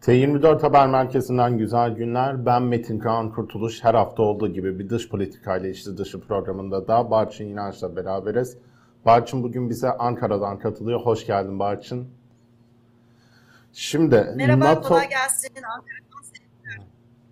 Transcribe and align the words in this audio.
T24 0.00 0.62
Haber 0.62 0.86
Merkezi'nden 0.86 1.58
güzel 1.58 1.90
günler. 1.90 2.46
Ben 2.46 2.62
Metin 2.62 2.98
Kaan 2.98 3.32
Kurtuluş. 3.32 3.84
Her 3.84 3.94
hafta 3.94 4.22
olduğu 4.22 4.48
gibi 4.48 4.78
bir 4.78 4.90
dış 4.90 5.08
politikayla 5.08 5.68
içli 5.68 5.98
dışı 5.98 6.20
programında 6.20 6.88
da 6.88 7.10
Barçın 7.10 7.44
İnanç'la 7.44 7.96
beraberiz. 7.96 8.56
Barçın 9.06 9.42
bugün 9.42 9.70
bize 9.70 9.90
Ankara'dan 9.90 10.58
katılıyor. 10.58 11.00
Hoş 11.00 11.26
geldin 11.26 11.58
Barçın. 11.58 12.08
Şimdi 13.72 14.32
Merhaba, 14.36 14.64
NATO... 14.64 14.88
kolay 14.88 15.08
gelsin. 15.08 15.48
Ankara'dan 15.56 16.10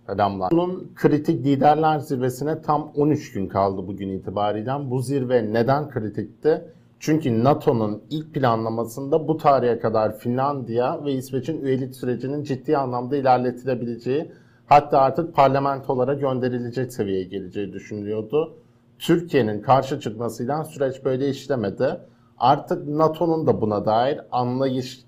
Selamlar. 0.07 0.51
Bunun 0.51 0.91
kritik 0.95 1.45
liderler 1.45 1.99
zirvesine 1.99 2.61
tam 2.61 2.91
13 2.95 3.31
gün 3.31 3.47
kaldı 3.47 3.87
bugün 3.87 4.09
itibariyle. 4.09 4.71
Bu 4.91 5.01
zirve 5.01 5.53
neden 5.53 5.89
kritikti? 5.89 6.63
Çünkü 6.99 7.43
NATO'nun 7.43 8.03
ilk 8.09 8.33
planlamasında 8.33 9.27
bu 9.27 9.37
tarihe 9.37 9.79
kadar 9.79 10.17
Finlandiya 10.17 11.05
ve 11.05 11.13
İsveç'in 11.13 11.61
üyelik 11.61 11.95
sürecinin 11.95 12.43
ciddi 12.43 12.77
anlamda 12.77 13.17
ilerletilebileceği 13.17 14.31
hatta 14.65 14.99
artık 14.99 15.35
parlamentolara 15.35 16.13
gönderilecek 16.13 16.93
seviyeye 16.93 17.23
geleceği 17.23 17.73
düşünülüyordu. 17.73 18.53
Türkiye'nin 18.99 19.61
karşı 19.61 19.99
çıkmasıyla 19.99 20.63
süreç 20.63 21.05
böyle 21.05 21.29
işlemedi. 21.29 21.97
Artık 22.37 22.87
NATO'nun 22.87 23.47
da 23.47 23.61
buna 23.61 23.85
dair 23.85 24.21
anlayış 24.31 25.05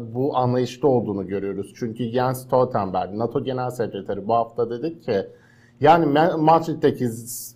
bu 0.00 0.36
anlayışta 0.36 0.88
olduğunu 0.88 1.26
görüyoruz. 1.26 1.72
Çünkü 1.76 2.04
Jens 2.04 2.46
Stoltenberg, 2.46 3.14
NATO 3.14 3.44
Genel 3.44 3.70
Sekreteri 3.70 4.28
bu 4.28 4.34
hafta 4.34 4.70
dedi 4.70 5.00
ki 5.00 5.26
yani 5.80 6.06
Madrid'deki 6.38 7.08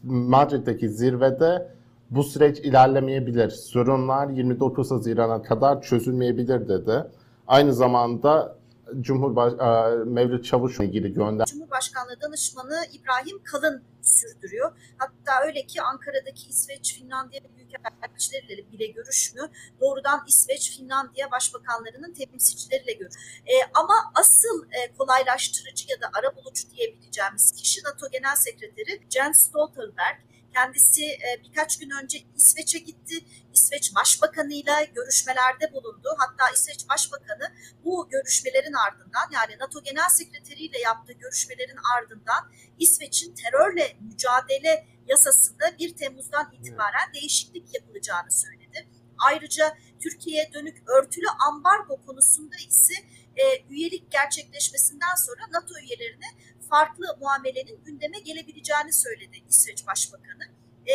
Madrid'deki 0.02 0.88
zirvede 0.88 1.74
bu 2.10 2.24
süreç 2.24 2.58
ilerlemeyebilir. 2.58 3.50
Sorunlar 3.50 4.28
29 4.28 4.90
Haziran'a 4.90 5.42
kadar 5.42 5.82
çözülmeyebilir 5.82 6.68
dedi. 6.68 7.04
Aynı 7.46 7.74
zamanda 7.74 8.56
Cumhurbaş 9.01 9.52
e, 9.52 10.04
Mevlüt 10.04 10.45
Çavuş'la 10.45 10.84
ilgili 10.84 11.14
gönder. 11.14 11.46
Cumhurbaşkanlığı 11.46 12.20
danışmanı 12.20 12.84
İbrahim 12.92 13.42
Kalın 13.45 13.82
sürdürüyor. 14.02 14.73
Hatta 14.98 15.46
öyle 15.46 15.66
ki 15.66 15.82
Ankara'daki 15.82 16.48
İsveç, 16.48 16.98
Finlandiya 16.98 17.40
büyükelçileriyle 17.56 18.73
bile 18.73 18.86
görüşmüyor. 18.86 19.48
Doğrudan 19.80 20.24
İsveç, 20.29 20.76
Finlandiya 20.76 21.30
başbakanlarının 21.30 22.12
temsilcileriyle 22.12 22.92
görüşüyor. 22.92 23.24
E, 23.46 23.54
ama 23.74 23.95
asıl 24.14 24.64
e, 24.64 24.92
kolaylaştırıcı 24.98 25.90
ya 25.90 26.01
da 26.01 26.07
arabulucu 26.18 26.70
diyebileceğimiz 26.70 27.52
kişi 27.52 27.80
NATO 27.84 28.10
Genel 28.12 28.36
Sekreteri 28.36 29.01
Jens 29.10 29.40
Stoltenberg 29.40 30.16
Kendisi 30.55 31.05
e, 31.05 31.43
birkaç 31.45 31.79
gün 31.79 31.91
önce 31.91 32.19
İsveç'e 32.37 32.79
gitti. 32.79 33.15
İsveç 33.55 33.95
Başbakanı'yla 33.95 34.85
görüşmelerde 34.85 35.73
bulundu. 35.73 36.09
Hatta 36.19 36.55
İsveç 36.55 36.88
Başbakanı 36.88 37.52
bu 37.85 38.09
görüşmelerin 38.10 38.73
ardından 38.73 39.30
yani 39.32 39.57
NATO 39.60 39.82
Genel 39.82 40.09
Sekreteri 40.09 40.60
ile 40.60 40.79
yaptığı 40.79 41.13
görüşmelerin 41.13 41.79
ardından 41.97 42.52
İsveç'in 42.79 43.35
terörle 43.35 43.97
mücadele 44.01 44.87
yasasında 45.07 45.79
1 45.79 45.97
Temmuz'dan 45.97 46.52
itibaren 46.52 47.15
değişiklik 47.15 47.75
yapılacağını 47.75 48.30
söyledi. 48.30 48.88
Ayrıca 49.19 49.77
Türkiye'ye 50.02 50.52
dönük 50.52 50.88
örtülü 50.88 51.27
ambargo 51.49 52.01
konusunda 52.07 52.57
ise 52.69 52.95
e, 53.37 53.65
üyelik 53.71 54.10
gerçekleşmesinden 54.10 55.15
sonra 55.27 55.43
NATO 55.52 55.74
üyelerine 55.79 56.27
farklı 56.71 57.16
muamelenin 57.21 57.85
gündeme 57.85 58.18
gelebileceğini 58.18 58.93
söyledi 58.93 59.43
İsveç 59.49 59.87
Başbakanı. 59.87 60.45
E, 60.87 60.95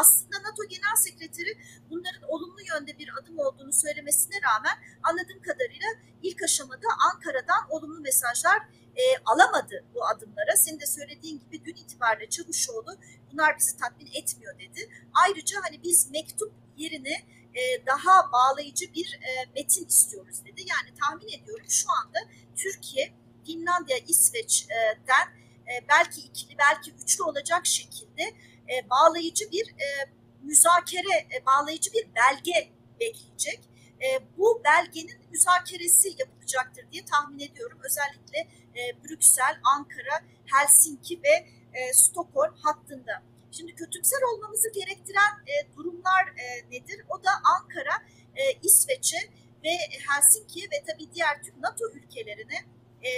aslında 0.00 0.36
NATO 0.42 0.64
Genel 0.68 0.96
Sekreteri 0.96 1.58
bunların 1.90 2.22
olumlu 2.28 2.60
yönde 2.74 2.98
bir 2.98 3.10
adım 3.22 3.38
olduğunu 3.38 3.72
söylemesine 3.72 4.36
rağmen 4.42 4.78
anladığım 5.02 5.42
kadarıyla 5.42 5.88
ilk 6.22 6.42
aşamada 6.42 6.86
Ankara'dan 7.12 7.70
olumlu 7.70 8.00
mesajlar 8.00 8.58
e, 8.96 9.02
alamadı 9.24 9.84
bu 9.94 10.06
adımlara. 10.06 10.56
Senin 10.56 10.80
de 10.80 10.86
söylediğin 10.86 11.40
gibi 11.40 11.64
dün 11.64 11.74
itibariyle 11.74 12.30
Çavuşoğlu 12.30 12.96
bunlar 13.32 13.58
bizi 13.58 13.76
tatmin 13.76 14.10
etmiyor 14.14 14.58
dedi. 14.58 14.90
Ayrıca 15.26 15.56
hani 15.62 15.82
biz 15.82 16.10
mektup 16.10 16.52
yerine 16.78 17.22
e, 17.54 17.86
daha 17.86 18.32
bağlayıcı 18.32 18.94
bir 18.94 19.20
e, 19.22 19.50
metin 19.54 19.86
istiyoruz 19.86 20.44
dedi. 20.44 20.60
Yani 20.60 20.94
tahmin 21.00 21.42
ediyorum 21.42 21.66
şu 21.68 21.88
anda 21.90 22.18
Türkiye 22.56 23.12
Finlandiya, 23.46 23.98
İsveç'ten 24.08 25.28
e, 25.68 25.88
belki 25.88 26.20
ikili 26.20 26.58
belki 26.58 26.90
üçlü 26.90 27.22
olacak 27.22 27.66
şekilde 27.66 28.22
e, 28.68 28.90
bağlayıcı 28.90 29.52
bir 29.52 29.68
e, 29.68 29.86
müzakere, 30.42 31.28
bağlayıcı 31.46 31.92
bir 31.92 32.06
belge 32.14 32.68
bekleyecek. 33.00 33.60
Bu 34.36 34.62
belgenin 34.64 35.18
müzakeresi 35.30 36.14
yapılacaktır 36.18 36.84
diye 36.92 37.04
tahmin 37.04 37.38
ediyorum. 37.38 37.78
Özellikle 37.84 38.48
Brüksel, 39.04 39.60
Ankara, 39.76 40.24
Helsinki 40.46 41.20
ve 41.22 41.46
Stockholm 41.92 42.54
hattında. 42.62 43.22
Kötümser 43.78 44.22
olmamızı 44.22 44.72
gerektiren 44.72 45.32
durumlar 45.76 46.24
nedir? 46.70 47.04
O 47.08 47.24
da 47.24 47.30
Ankara, 47.56 48.02
İsveç'e 48.62 49.18
ve 49.64 49.70
Helsinki 50.08 50.68
ve 50.72 50.84
tabii 50.86 51.14
diğer 51.14 51.42
tüm 51.42 51.62
NATO 51.62 51.84
ülkelerine 51.94 52.64
e, 53.02 53.10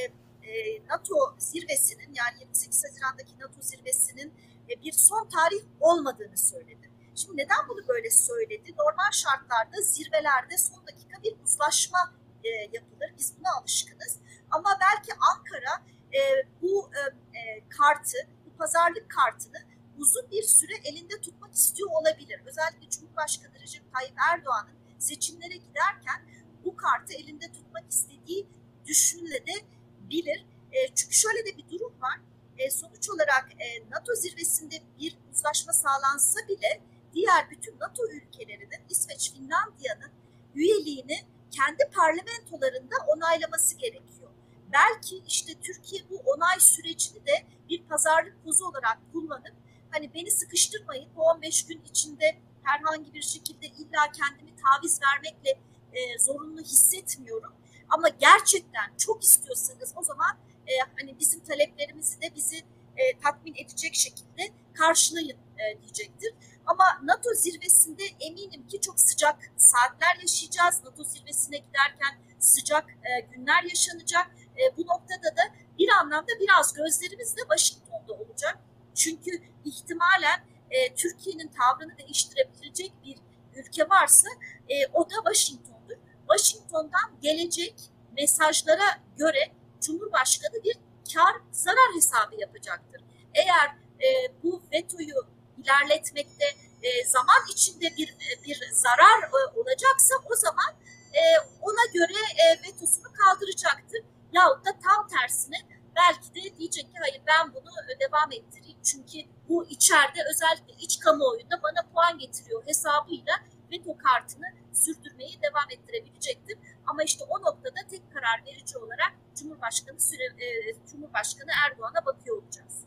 e, 0.51 0.87
NATO 0.89 1.35
zirvesinin 1.39 2.15
yani 2.15 2.41
28 2.41 2.85
Haziran'daki 2.85 3.39
NATO 3.41 3.61
zirvesinin 3.61 4.35
e, 4.71 4.83
bir 4.83 4.93
son 4.93 5.29
tarih 5.29 5.65
olmadığını 5.81 6.37
söyledi. 6.39 6.91
Şimdi 7.15 7.37
neden 7.37 7.69
bunu 7.69 7.89
böyle 7.89 8.11
söyledi? 8.11 8.75
Normal 8.79 9.11
şartlarda 9.13 9.83
zirvelerde 9.83 10.59
son 10.59 10.87
dakika 10.87 11.23
bir 11.23 11.35
uzlaşma 11.45 12.15
e, 12.45 12.49
yapılır. 12.49 13.15
Biz 13.19 13.39
buna 13.39 13.49
alışkınız. 13.61 14.19
Ama 14.51 14.79
belki 14.81 15.13
Ankara 15.21 15.85
e, 16.13 16.21
bu 16.63 16.91
e, 16.95 17.01
e, 17.39 17.69
kartı, 17.69 18.17
bu 18.47 18.57
pazarlık 18.57 19.11
kartını 19.11 19.59
uzun 19.99 20.31
bir 20.31 20.43
süre 20.43 20.73
elinde 20.85 21.21
tutmak 21.21 21.55
istiyor 21.55 21.91
olabilir. 21.91 22.41
Özellikle 22.47 22.91
Cumhurbaşkanı 22.91 23.61
Recep 23.61 23.93
Tayyip 23.93 24.15
Erdoğan'ın 24.33 24.75
seçimlere 24.99 25.57
giderken 25.57 26.23
bu 26.65 26.77
kartı 26.77 27.13
elinde 27.13 27.53
tutmak 27.53 27.91
istediği 27.91 28.47
düşünülebilir. 28.87 30.47
E, 30.73 30.95
çünkü 30.95 31.15
şöyle 31.15 31.47
de 31.47 31.57
bir 31.57 31.69
durum 31.71 31.95
var. 32.01 32.21
E, 32.59 32.71
sonuç 32.71 33.11
olarak 33.11 33.49
e, 33.59 33.91
NATO 33.91 34.15
zirvesinde 34.15 34.83
bir 35.01 35.19
uzlaşma 35.33 35.73
sağlansa 35.73 36.41
bile 36.49 36.83
diğer 37.15 37.51
bütün 37.51 37.79
NATO 37.81 38.03
ülkelerinin 38.07 38.81
İsveç, 38.89 39.33
Finlandiya'nın 39.33 40.11
üyeliğini 40.55 41.19
kendi 41.51 41.91
parlamentolarında 41.95 42.95
onaylaması 43.09 43.77
gerekiyor. 43.77 44.31
Belki 44.73 45.23
işte 45.27 45.53
Türkiye 45.63 46.03
bu 46.11 46.17
onay 46.17 46.61
sürecini 46.61 47.27
de 47.27 47.47
bir 47.69 47.83
pazarlık 47.83 48.45
kozu 48.45 48.65
olarak 48.65 48.99
kullanıp 49.13 49.55
hani 49.91 50.15
beni 50.15 50.31
sıkıştırmayın 50.31 51.09
bu 51.17 51.23
15 51.23 51.67
gün 51.67 51.83
içinde 51.91 52.39
herhangi 52.63 53.15
bir 53.15 53.23
şekilde 53.23 53.67
illa 53.67 54.13
kendimi 54.13 54.51
taviz 54.57 55.01
vermekle 55.03 55.51
e, 55.93 56.19
zorunlu 56.19 56.61
hissetmiyorum 56.61 57.53
ama 57.91 58.09
gerçekten 58.09 58.97
çok 58.99 59.25
istiyorsanız 59.25 59.95
o 59.97 60.03
zaman 60.03 60.37
e, 60.67 60.73
hani 61.01 61.19
bizim 61.19 61.41
taleplerimizi 61.41 62.21
de 62.21 62.35
bizi 62.35 62.57
e, 62.97 63.19
tatmin 63.19 63.55
edecek 63.55 63.95
şekilde 63.95 64.51
karşılayın 64.75 65.37
e, 65.59 65.83
diyecektir. 65.83 66.35
Ama 66.67 66.85
NATO 67.03 67.35
zirvesinde 67.35 68.03
eminim 68.21 68.67
ki 68.69 68.81
çok 68.81 69.01
sıcak 69.01 69.37
saatler 69.57 70.17
yaşayacağız. 70.21 70.85
NATO 70.85 71.05
zirvesine 71.05 71.57
giderken 71.57 72.19
sıcak 72.39 72.91
e, 72.91 73.21
günler 73.21 73.63
yaşanacak. 73.63 74.31
E, 74.59 74.77
bu 74.77 74.81
noktada 74.81 75.37
da 75.37 75.43
bir 75.79 75.89
anlamda 75.89 76.33
biraz 76.41 76.73
gözlerimiz 76.73 77.37
de 77.37 77.41
Washington'da 77.41 78.13
olacak. 78.13 78.59
Çünkü 79.01 79.31
ihtimalen 79.65 80.41
e, 80.71 80.95
Türkiye'nin 80.95 81.49
tavrını 81.49 81.99
değiştirebilecek 81.99 82.93
bir 83.05 83.17
ülke 83.55 83.89
varsa 83.89 84.29
e, 84.69 84.87
o 84.93 85.11
da 85.11 85.15
Washington'dur. 85.15 85.97
Washington'dan 86.29 87.21
gelecek 87.23 87.75
mesajlara 88.19 89.01
göre 89.17 89.53
Cumhurbaşkanı 89.81 90.65
bir 90.65 90.77
kar 91.15 91.35
zarar 91.53 91.95
hesabı 91.95 92.41
yapacaktır. 92.41 93.01
Eğer 93.35 93.67
e, 94.07 94.09
bu 94.43 94.63
vetoyu 94.73 95.27
ilerletmekte 95.59 96.45
e, 96.83 97.05
zaman 97.05 97.41
içinde 97.53 97.97
bir 97.97 98.17
bir 98.45 98.71
zarar 98.73 99.23
e, 99.23 99.61
olacaksa 99.61 100.15
o 100.25 100.35
zaman 100.35 100.75
e, 101.13 101.23
ona 101.61 101.87
göre 101.95 102.21
e, 102.43 102.69
vetosunu 102.69 103.13
kaldıracaktır. 103.13 104.01
Yahut 104.33 104.67
da 104.67 104.71
tam 104.85 105.09
tersine 105.09 105.57
belki 105.97 106.35
de 106.35 106.59
diyecek 106.59 106.85
ki 106.85 106.99
hayır 107.01 107.23
ben 107.27 107.55
bunu 107.55 107.71
devam 108.01 108.33
ettireyim 108.33 108.70
çünkü 108.83 109.19
bu 109.49 109.67
içeride 109.67 110.21
özellikle 110.31 110.75
iç 110.85 110.99
kamuoyunda 110.99 111.57
bana 111.63 111.83
puan 111.93 112.19
getiriyor 112.19 112.63
hesabıyla 112.67 113.35
veto 113.73 113.97
kartını 113.97 114.47
sürdürmeyi 114.73 115.39
devam 115.43 115.69
ettirebilecektir. 115.75 116.59
Ama 116.87 117.03
işte 117.03 117.25
o 117.29 117.41
noktada 117.41 117.81
tek 117.91 118.03
karar 118.15 118.43
verici 118.47 118.79
olarak 118.79 119.13
Cumhurbaşkanı 119.35 120.01
süre, 120.01 120.25
e, 120.25 120.47
Cumhurbaşkanı 120.93 121.51
Erdoğan'a 121.67 122.07
bakıyor 122.07 122.43
olacağız. 122.43 122.85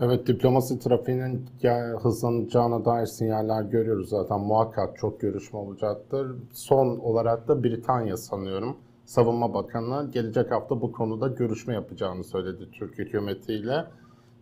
Evet 0.00 0.26
diplomasi 0.26 0.78
trafiğinin 0.78 1.50
hızlanacağına 2.02 2.84
dair 2.84 3.06
sinyaller 3.06 3.62
görüyoruz 3.62 4.08
zaten. 4.08 4.40
Muhakkak 4.40 4.98
çok 4.98 5.20
görüşme 5.20 5.58
olacaktır. 5.58 6.36
Son 6.52 6.98
olarak 6.98 7.48
da 7.48 7.64
Britanya 7.64 8.16
sanıyorum 8.16 8.76
Savunma 9.04 9.54
Bakanı 9.54 10.10
gelecek 10.10 10.50
hafta 10.50 10.80
bu 10.80 10.92
konuda 10.92 11.28
görüşme 11.28 11.74
yapacağını 11.74 12.24
söyledi 12.24 12.70
Türk 12.70 12.98
hükümetiyle. 12.98 13.84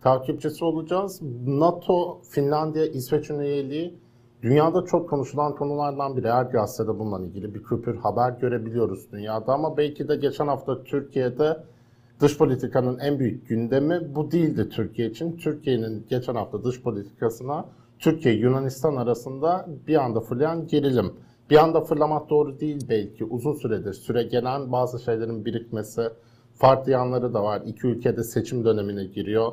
Takipçisi 0.03 0.65
olacağız. 0.65 1.21
NATO, 1.47 2.21
Finlandiya, 2.31 2.87
İsveç 2.87 3.31
üyeliği 3.31 3.95
dünyada 4.43 4.85
çok 4.85 5.11
konuşulan 5.11 5.55
konulardan 5.55 6.17
biri. 6.17 6.31
Her 6.31 6.45
gazetede 6.45 6.99
bununla 6.99 7.27
ilgili 7.27 7.55
bir 7.55 7.63
küpür 7.63 7.97
haber 7.97 8.31
görebiliyoruz 8.33 9.13
dünyada 9.13 9.53
ama 9.53 9.77
belki 9.77 10.09
de 10.09 10.17
geçen 10.17 10.47
hafta 10.47 10.85
Türkiye'de 10.85 11.57
dış 12.21 12.39
politikanın 12.39 12.99
en 12.99 13.19
büyük 13.19 13.49
gündemi 13.49 14.15
bu 14.15 14.31
değildi 14.31 14.69
Türkiye 14.69 15.09
için. 15.09 15.37
Türkiye'nin 15.37 16.07
geçen 16.09 16.35
hafta 16.35 16.65
dış 16.65 16.83
politikasına 16.83 17.65
Türkiye-Yunanistan 17.99 18.97
arasında 18.97 19.67
bir 19.87 19.97
anda 19.97 20.21
fırlayan 20.21 20.67
gerilim. 20.67 21.13
Bir 21.51 21.57
anda 21.57 21.81
fırlamak 21.81 22.31
doğru 22.31 22.61
değil 22.61 22.87
belki. 22.89 23.25
Uzun 23.25 23.53
süredir 23.53 23.93
süre 23.93 24.23
gelen 24.23 24.73
bazı 24.73 24.99
şeylerin 24.99 25.45
birikmesi, 25.45 26.03
farklı 26.55 26.93
yanları 26.93 27.35
da 27.35 27.43
var. 27.43 27.63
İki 27.67 27.87
ülkede 27.87 28.25
seçim 28.25 28.65
dönemine 28.65 29.05
giriyor. 29.05 29.53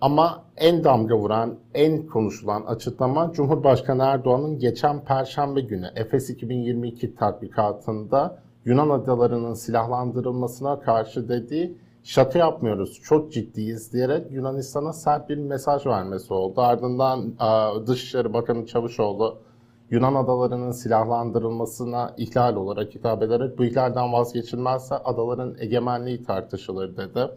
Ama 0.00 0.44
en 0.56 0.84
damga 0.84 1.16
vuran, 1.16 1.54
en 1.74 2.06
konuşulan 2.06 2.62
açıklama 2.62 3.32
Cumhurbaşkanı 3.32 4.02
Erdoğan'ın 4.02 4.58
geçen 4.58 5.04
Perşembe 5.04 5.60
günü 5.60 5.86
Efes 5.96 6.30
2022 6.30 7.14
tatbikatında 7.14 8.38
Yunan 8.64 8.90
adalarının 8.90 9.54
silahlandırılmasına 9.54 10.80
karşı 10.80 11.28
dediği 11.28 11.78
şaka 12.02 12.38
yapmıyoruz, 12.38 13.00
çok 13.02 13.32
ciddiyiz 13.32 13.92
diyerek 13.92 14.32
Yunanistan'a 14.32 14.92
sert 14.92 15.28
bir 15.28 15.38
mesaj 15.38 15.86
vermesi 15.86 16.34
oldu. 16.34 16.60
Ardından 16.60 17.34
Dışişleri 17.86 18.32
Bakanı 18.32 18.66
Çavuşoğlu 18.66 19.38
Yunan 19.90 20.14
adalarının 20.14 20.70
silahlandırılmasına 20.70 22.14
ihlal 22.16 22.56
olarak 22.56 22.94
hitap 22.94 23.22
ederek 23.22 23.58
bu 23.58 23.64
ihlalden 23.64 24.12
vazgeçilmezse 24.12 24.94
adaların 24.94 25.56
egemenliği 25.58 26.22
tartışılır 26.24 26.96
dedi. 26.96 27.28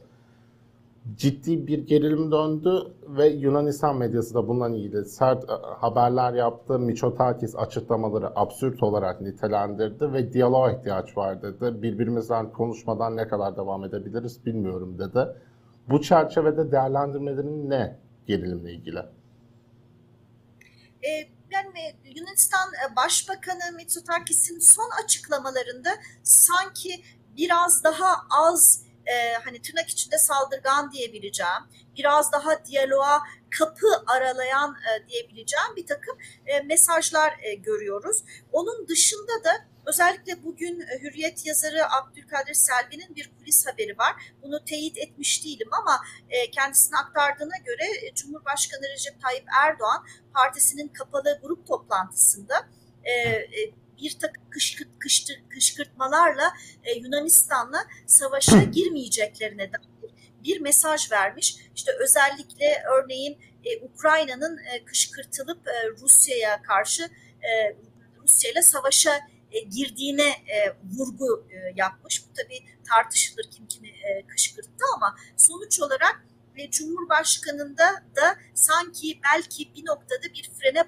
Ciddi 1.16 1.68
bir 1.68 1.80
gerilim 1.80 2.32
döndü 2.32 2.94
ve 3.08 3.28
Yunanistan 3.28 3.98
medyası 3.98 4.34
da 4.34 4.48
bundan 4.48 4.74
ilgili 4.74 5.06
sert 5.06 5.44
haberler 5.80 6.34
yaptı. 6.34 6.80
Miçotakis 6.80 7.56
açıklamaları 7.56 8.40
absürt 8.40 8.84
olarak 8.84 9.22
nitelendirdi 9.22 10.14
ve 10.14 10.34
diyaloğa 10.34 10.72
ihtiyaç 10.72 11.18
var 11.18 11.42
dedi. 11.42 11.82
Birbirimizden 11.82 12.52
konuşmadan 12.52 13.18
ne 13.18 13.28
kadar 13.28 13.58
devam 13.58 13.84
edebiliriz 13.84 14.46
bilmiyorum 14.46 15.00
dedi. 15.00 15.28
Bu 15.90 16.02
çerçevede 16.02 16.72
değerlendirmelerin 16.72 17.70
ne 17.70 18.00
gerilimle 18.28 18.74
ilgili? 18.74 19.00
E, 21.02 21.10
yani 21.52 21.96
Yunanistan 22.16 22.70
Başbakanı 22.96 23.76
Mitsotakis'in 23.76 24.60
son 24.60 24.90
açıklamalarında 25.04 25.90
sanki 26.24 27.04
biraz 27.38 27.84
daha 27.84 28.16
az 28.50 28.83
e, 29.06 29.34
hani 29.44 29.62
tırnak 29.62 29.90
içinde 29.90 30.18
saldırgan 30.18 30.92
diyebileceğim, 30.92 31.64
biraz 31.98 32.32
daha 32.32 32.66
diyaloğa 32.66 33.22
kapı 33.60 33.88
aralayan 34.08 34.76
e, 34.76 35.10
diyebileceğim 35.10 35.76
bir 35.76 35.88
takım 35.88 36.18
e, 36.46 36.60
mesajlar 36.60 37.34
e, 37.42 37.54
görüyoruz. 37.54 38.24
Onun 38.52 38.88
dışında 38.88 39.44
da 39.44 39.52
özellikle 39.86 40.44
bugün 40.44 40.82
e, 40.82 41.00
Hürriyet 41.02 41.46
yazarı 41.46 41.92
Abdülkadir 41.94 42.54
Selvi'nin 42.54 43.16
bir 43.16 43.32
kulis 43.40 43.68
haberi 43.68 43.98
var. 43.98 44.16
Bunu 44.42 44.66
teyit 44.66 44.98
etmiş 44.98 45.46
değilim 45.46 45.70
ama 45.82 46.00
e, 46.30 46.52
kendisine 46.52 46.98
aktardığına 46.98 47.58
göre 47.66 48.08
e, 48.08 48.14
Cumhurbaşkanı 48.14 48.84
Recep 48.84 49.22
Tayyip 49.22 49.46
Erdoğan 49.64 50.06
partisinin 50.34 50.88
kapalı 50.88 51.40
grup 51.42 51.68
toplantısında 51.68 52.68
e, 53.04 53.12
e, 53.12 53.74
bir 54.02 54.20
takım 54.20 54.44
kışkırt, 54.50 54.90
kıştır, 55.00 55.36
kışkırtmalarla 55.50 56.54
e, 56.84 56.94
Yunanistan'la 56.94 57.86
savaşa 58.08 58.64
girmeyeceklerine 58.64 59.72
dair 59.74 60.14
bir 60.44 60.62
mesaj 60.62 61.12
vermiş. 61.12 61.58
İşte 61.76 61.92
özellikle 62.00 62.84
örneğin 62.98 63.38
e, 63.64 63.80
Ukrayna'nın 63.80 64.58
e, 64.58 64.86
kışkırtılıp 64.86 65.68
e, 65.68 65.90
Rusya'ya 66.02 66.62
karşı 66.62 67.04
e, 67.42 67.76
Rusya 68.24 68.52
ile 68.52 68.62
savaşa 68.62 69.20
e, 69.52 69.60
girdiğine 69.60 70.30
e, 70.30 70.76
vurgu 70.98 71.48
e, 71.50 71.74
yapmış. 71.76 72.24
Bu 72.30 72.34
tabii 72.34 72.60
tartışılır 72.90 73.44
kim 73.52 73.68
kimi 73.68 73.90
e, 73.90 74.28
kışkırttı 74.28 74.86
ama 74.96 75.16
sonuç 75.38 75.80
olarak 75.80 76.26
e, 76.58 76.72
Cumhurbaşkanı'nda 76.72 78.04
da 78.16 78.38
sanki 78.54 79.20
belki 79.24 79.76
bir 79.76 79.86
noktada 79.86 80.24
bir 80.34 80.52
frene 80.60 80.88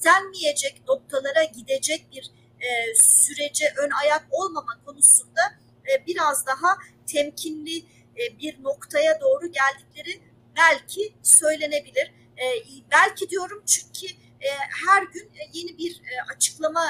istenmeyecek 0.00 0.82
noktalara 0.88 1.44
gidecek 1.44 2.06
bir 2.12 2.30
e, 2.60 2.94
sürece 2.94 3.74
ön 3.76 3.90
ayak 3.90 4.26
olmama 4.30 4.78
konusunda 4.86 5.40
e, 5.88 6.06
biraz 6.06 6.46
daha 6.46 6.78
temkinli 7.06 7.78
e, 8.18 8.38
bir 8.38 8.62
noktaya 8.62 9.20
doğru 9.20 9.52
geldikleri 9.52 10.20
belki 10.56 11.14
söylenebilir. 11.22 12.12
E, 12.38 12.44
belki 12.90 13.30
diyorum 13.30 13.62
çünkü 13.66 14.06
e, 14.40 14.48
her 14.86 15.02
gün 15.02 15.24
e, 15.24 15.42
yeni 15.52 15.78
bir 15.78 15.94
e, 15.96 16.32
açıklama 16.34 16.84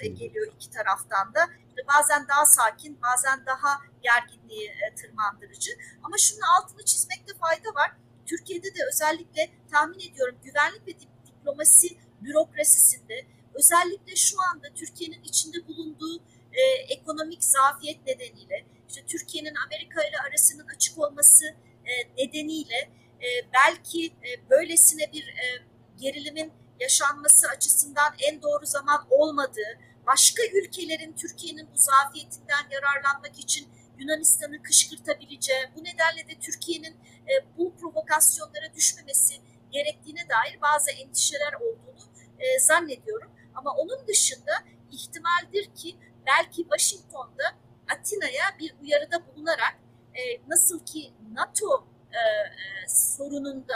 e, 0.00 0.06
geliyor 0.06 0.52
iki 0.56 0.70
taraftan 0.70 1.34
da. 1.34 1.48
İşte 1.68 1.82
bazen 1.98 2.28
daha 2.28 2.46
sakin, 2.46 2.98
bazen 3.02 3.46
daha 3.46 3.78
gerginliği 4.02 4.68
e, 4.68 4.94
tırmandırıcı. 4.94 5.70
Ama 6.02 6.18
şunun 6.18 6.42
altını 6.58 6.84
çizmekte 6.84 7.34
fayda 7.34 7.74
var. 7.74 7.92
Türkiye'de 8.26 8.74
de 8.74 8.78
özellikle 8.92 9.50
tahmin 9.70 10.10
ediyorum 10.10 10.38
güvenlik 10.44 10.88
ve 10.88 10.92
diplomasi 11.26 11.98
bürokrasisinde 12.24 13.26
özellikle 13.54 14.16
şu 14.16 14.36
anda 14.52 14.74
Türkiye'nin 14.74 15.22
içinde 15.22 15.68
bulunduğu 15.68 16.22
e, 16.52 16.62
ekonomik 16.88 17.44
zafiyet 17.44 18.06
nedeniyle 18.06 18.64
işte 18.88 19.02
Türkiye'nin 19.06 19.54
Amerika 19.66 20.02
ile 20.02 20.18
arasının 20.28 20.66
açık 20.76 20.98
olması 20.98 21.44
e, 21.84 21.92
nedeniyle 22.18 22.90
e, 23.22 23.28
belki 23.54 24.06
e, 24.06 24.50
böylesine 24.50 25.12
bir 25.12 25.28
e, 25.28 25.62
gerilimin 26.00 26.52
yaşanması 26.80 27.48
açısından 27.48 28.14
en 28.18 28.42
doğru 28.42 28.66
zaman 28.66 29.06
olmadığı, 29.10 29.78
başka 30.06 30.42
ülkelerin 30.42 31.12
Türkiye'nin 31.12 31.68
bu 31.74 31.76
zafiyetinden 31.76 32.64
yararlanmak 32.70 33.38
için 33.38 33.68
Yunanistan'ı 33.98 34.62
kışkırtabileceği, 34.62 35.64
bu 35.76 35.84
nedenle 35.84 36.28
de 36.28 36.40
Türkiye'nin 36.40 36.96
e, 37.28 37.32
bu 37.58 37.76
provokasyonlara 37.76 38.74
düşmemesi 38.74 39.34
gerektiğine 39.72 40.28
dair 40.28 40.60
bazı 40.60 40.90
endişeler 40.90 41.52
olduğunu 41.52 41.91
e, 42.42 42.60
zannediyorum. 42.60 43.30
Ama 43.54 43.70
onun 43.70 44.06
dışında 44.06 44.52
ihtimaldir 44.92 45.74
ki 45.74 45.96
belki 46.26 46.62
Washington'da 46.62 47.44
Atina'ya 47.92 48.58
bir 48.58 48.74
uyarıda 48.82 49.26
bulunarak 49.26 49.78
e, 50.14 50.20
nasıl 50.48 50.84
ki 50.84 51.12
NATO 51.32 51.86
e, 52.12 52.18
e, 52.18 52.88
sorununda 52.88 53.74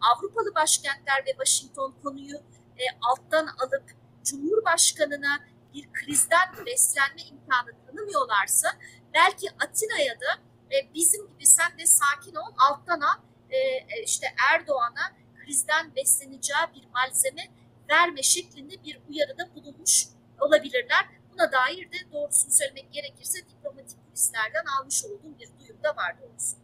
Avrupalı 0.00 0.54
başkentler 0.54 1.24
ve 1.26 1.30
Washington 1.30 1.94
konuyu 2.02 2.36
e, 2.78 2.84
alttan 3.00 3.46
alıp 3.46 3.84
Cumhurbaşkanına 4.24 5.40
bir 5.74 5.92
krizden 5.92 6.66
beslenme 6.66 7.22
imkanı 7.22 7.70
tanımıyorlarsa 7.86 8.68
belki 9.14 9.50
Atina'ya 9.50 10.14
da 10.20 10.40
e, 10.74 10.94
bizim 10.94 11.28
gibi 11.28 11.46
sen 11.46 11.78
de 11.78 11.86
sakin 11.86 12.34
ol 12.34 12.52
alttan 12.58 13.00
al 13.00 13.20
e, 13.50 13.56
e 13.58 14.02
işte 14.04 14.26
Erdoğan'a 14.52 15.12
krizden 15.44 15.94
besleneceği 15.96 16.66
bir 16.74 16.88
malzeme 16.94 17.48
verme 17.90 18.22
şeklinde 18.22 18.74
bir 18.84 19.00
uyarıda 19.08 19.44
bulunmuş 19.54 20.06
olabilirler. 20.40 21.02
Buna 21.32 21.52
dair 21.52 21.84
de 21.84 22.12
doğrusunu 22.12 22.52
söylemek 22.52 22.92
gerekirse 22.92 23.38
diplomatik 23.38 23.98
kulislerden 24.06 24.64
almış 24.80 25.04
olduğum 25.04 25.38
bir 25.38 25.48
duyum 25.60 25.82
da 25.84 25.88
var 25.88 26.16
doğrusu. 26.22 26.56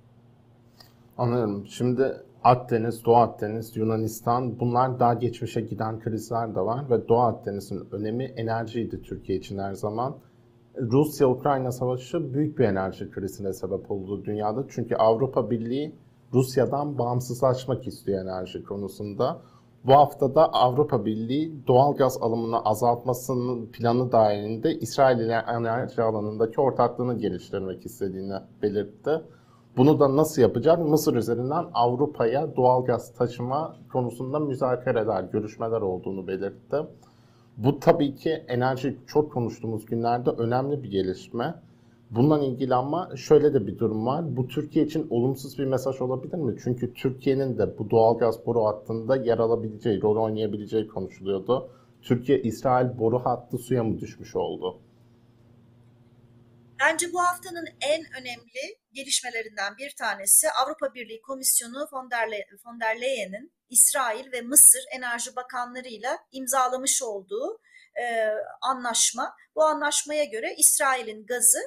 Anlıyorum. 1.18 1.66
Şimdi 1.66 2.16
Akdeniz, 2.44 3.04
Doğu 3.04 3.16
Akdeniz, 3.16 3.76
Yunanistan 3.76 4.60
bunlar 4.60 5.00
daha 5.00 5.14
geçmişe 5.14 5.60
giden 5.60 6.00
krizler 6.00 6.54
de 6.54 6.60
var 6.60 6.90
ve 6.90 7.08
Doğu 7.08 7.20
Akdeniz'in 7.20 7.88
önemi 7.92 8.24
enerjiydi 8.24 9.02
Türkiye 9.02 9.38
için 9.38 9.58
her 9.58 9.74
zaman. 9.74 10.16
Rusya-Ukrayna 10.76 11.72
savaşı 11.72 12.34
büyük 12.34 12.58
bir 12.58 12.64
enerji 12.64 13.10
krizine 13.10 13.52
sebep 13.52 13.90
oldu 13.90 14.24
dünyada. 14.24 14.64
Çünkü 14.68 14.94
Avrupa 14.94 15.50
Birliği 15.50 15.94
Rusya'dan 16.34 16.98
bağımsızlaşmak 16.98 17.86
istiyor 17.86 18.22
enerji 18.24 18.64
konusunda. 18.64 19.40
Bu 19.86 19.92
haftada 19.92 20.52
Avrupa 20.52 21.04
Birliği 21.04 21.66
doğal 21.66 21.96
gaz 21.96 22.18
alımını 22.22 22.60
azaltmasının 22.60 23.66
planı 23.66 24.12
dahilinde 24.12 24.74
İsrail 24.78 25.18
ile 25.18 25.44
enerji 25.48 26.02
alanındaki 26.02 26.60
ortaklığını 26.60 27.18
geliştirmek 27.18 27.86
istediğini 27.86 28.34
belirtti. 28.62 29.10
Bunu 29.76 30.00
da 30.00 30.16
nasıl 30.16 30.42
yapacak? 30.42 30.78
Mısır 30.78 31.14
üzerinden 31.14 31.64
Avrupa'ya 31.74 32.56
doğal 32.56 32.84
gaz 32.84 33.14
taşıma 33.14 33.76
konusunda 33.92 34.38
müzakereler, 34.38 35.22
görüşmeler 35.22 35.80
olduğunu 35.80 36.26
belirtti. 36.26 36.76
Bu 37.56 37.80
tabii 37.80 38.14
ki 38.14 38.44
enerji 38.48 38.98
çok 39.06 39.32
konuştuğumuz 39.32 39.86
günlerde 39.86 40.30
önemli 40.30 40.82
bir 40.82 40.90
gelişme. 40.90 41.54
Bundan 42.14 42.42
ilgili 42.42 42.74
ama 42.74 43.16
şöyle 43.16 43.54
de 43.54 43.66
bir 43.66 43.78
durum 43.78 44.06
var. 44.06 44.36
Bu 44.36 44.48
Türkiye 44.48 44.84
için 44.84 45.06
olumsuz 45.10 45.58
bir 45.58 45.64
mesaj 45.64 46.00
olabilir 46.00 46.34
mi? 46.34 46.56
Çünkü 46.64 46.94
Türkiye'nin 46.94 47.58
de 47.58 47.78
bu 47.78 47.90
doğalgaz 47.90 48.46
boru 48.46 48.64
hattında 48.64 49.16
yer 49.16 49.38
alabileceği, 49.38 50.02
rol 50.02 50.16
oynayabileceği 50.16 50.88
konuşuluyordu. 50.88 51.70
Türkiye-İsrail 52.02 52.98
boru 52.98 53.18
hattı 53.18 53.58
suya 53.58 53.84
mı 53.84 54.00
düşmüş 54.00 54.36
oldu? 54.36 54.80
Bence 56.80 57.06
bu 57.12 57.20
haftanın 57.20 57.66
en 57.80 58.02
önemli 58.20 58.78
gelişmelerinden 58.92 59.76
bir 59.78 59.94
tanesi 59.98 60.46
Avrupa 60.50 60.94
Birliği 60.94 61.20
Komisyonu 61.20 61.88
von 61.92 62.10
der, 62.10 62.30
Le 62.30 62.46
von 62.66 62.80
der 62.80 63.00
Leyen'in 63.00 63.52
İsrail 63.70 64.32
ve 64.32 64.40
Mısır 64.40 64.82
Enerji 64.96 65.36
Bakanlarıyla 65.36 66.18
imzalamış 66.32 67.02
olduğu 67.02 67.60
e, 68.00 68.04
anlaşma. 68.62 69.34
Bu 69.54 69.64
anlaşmaya 69.64 70.24
göre 70.24 70.54
İsrail'in 70.58 71.26
gazı 71.26 71.58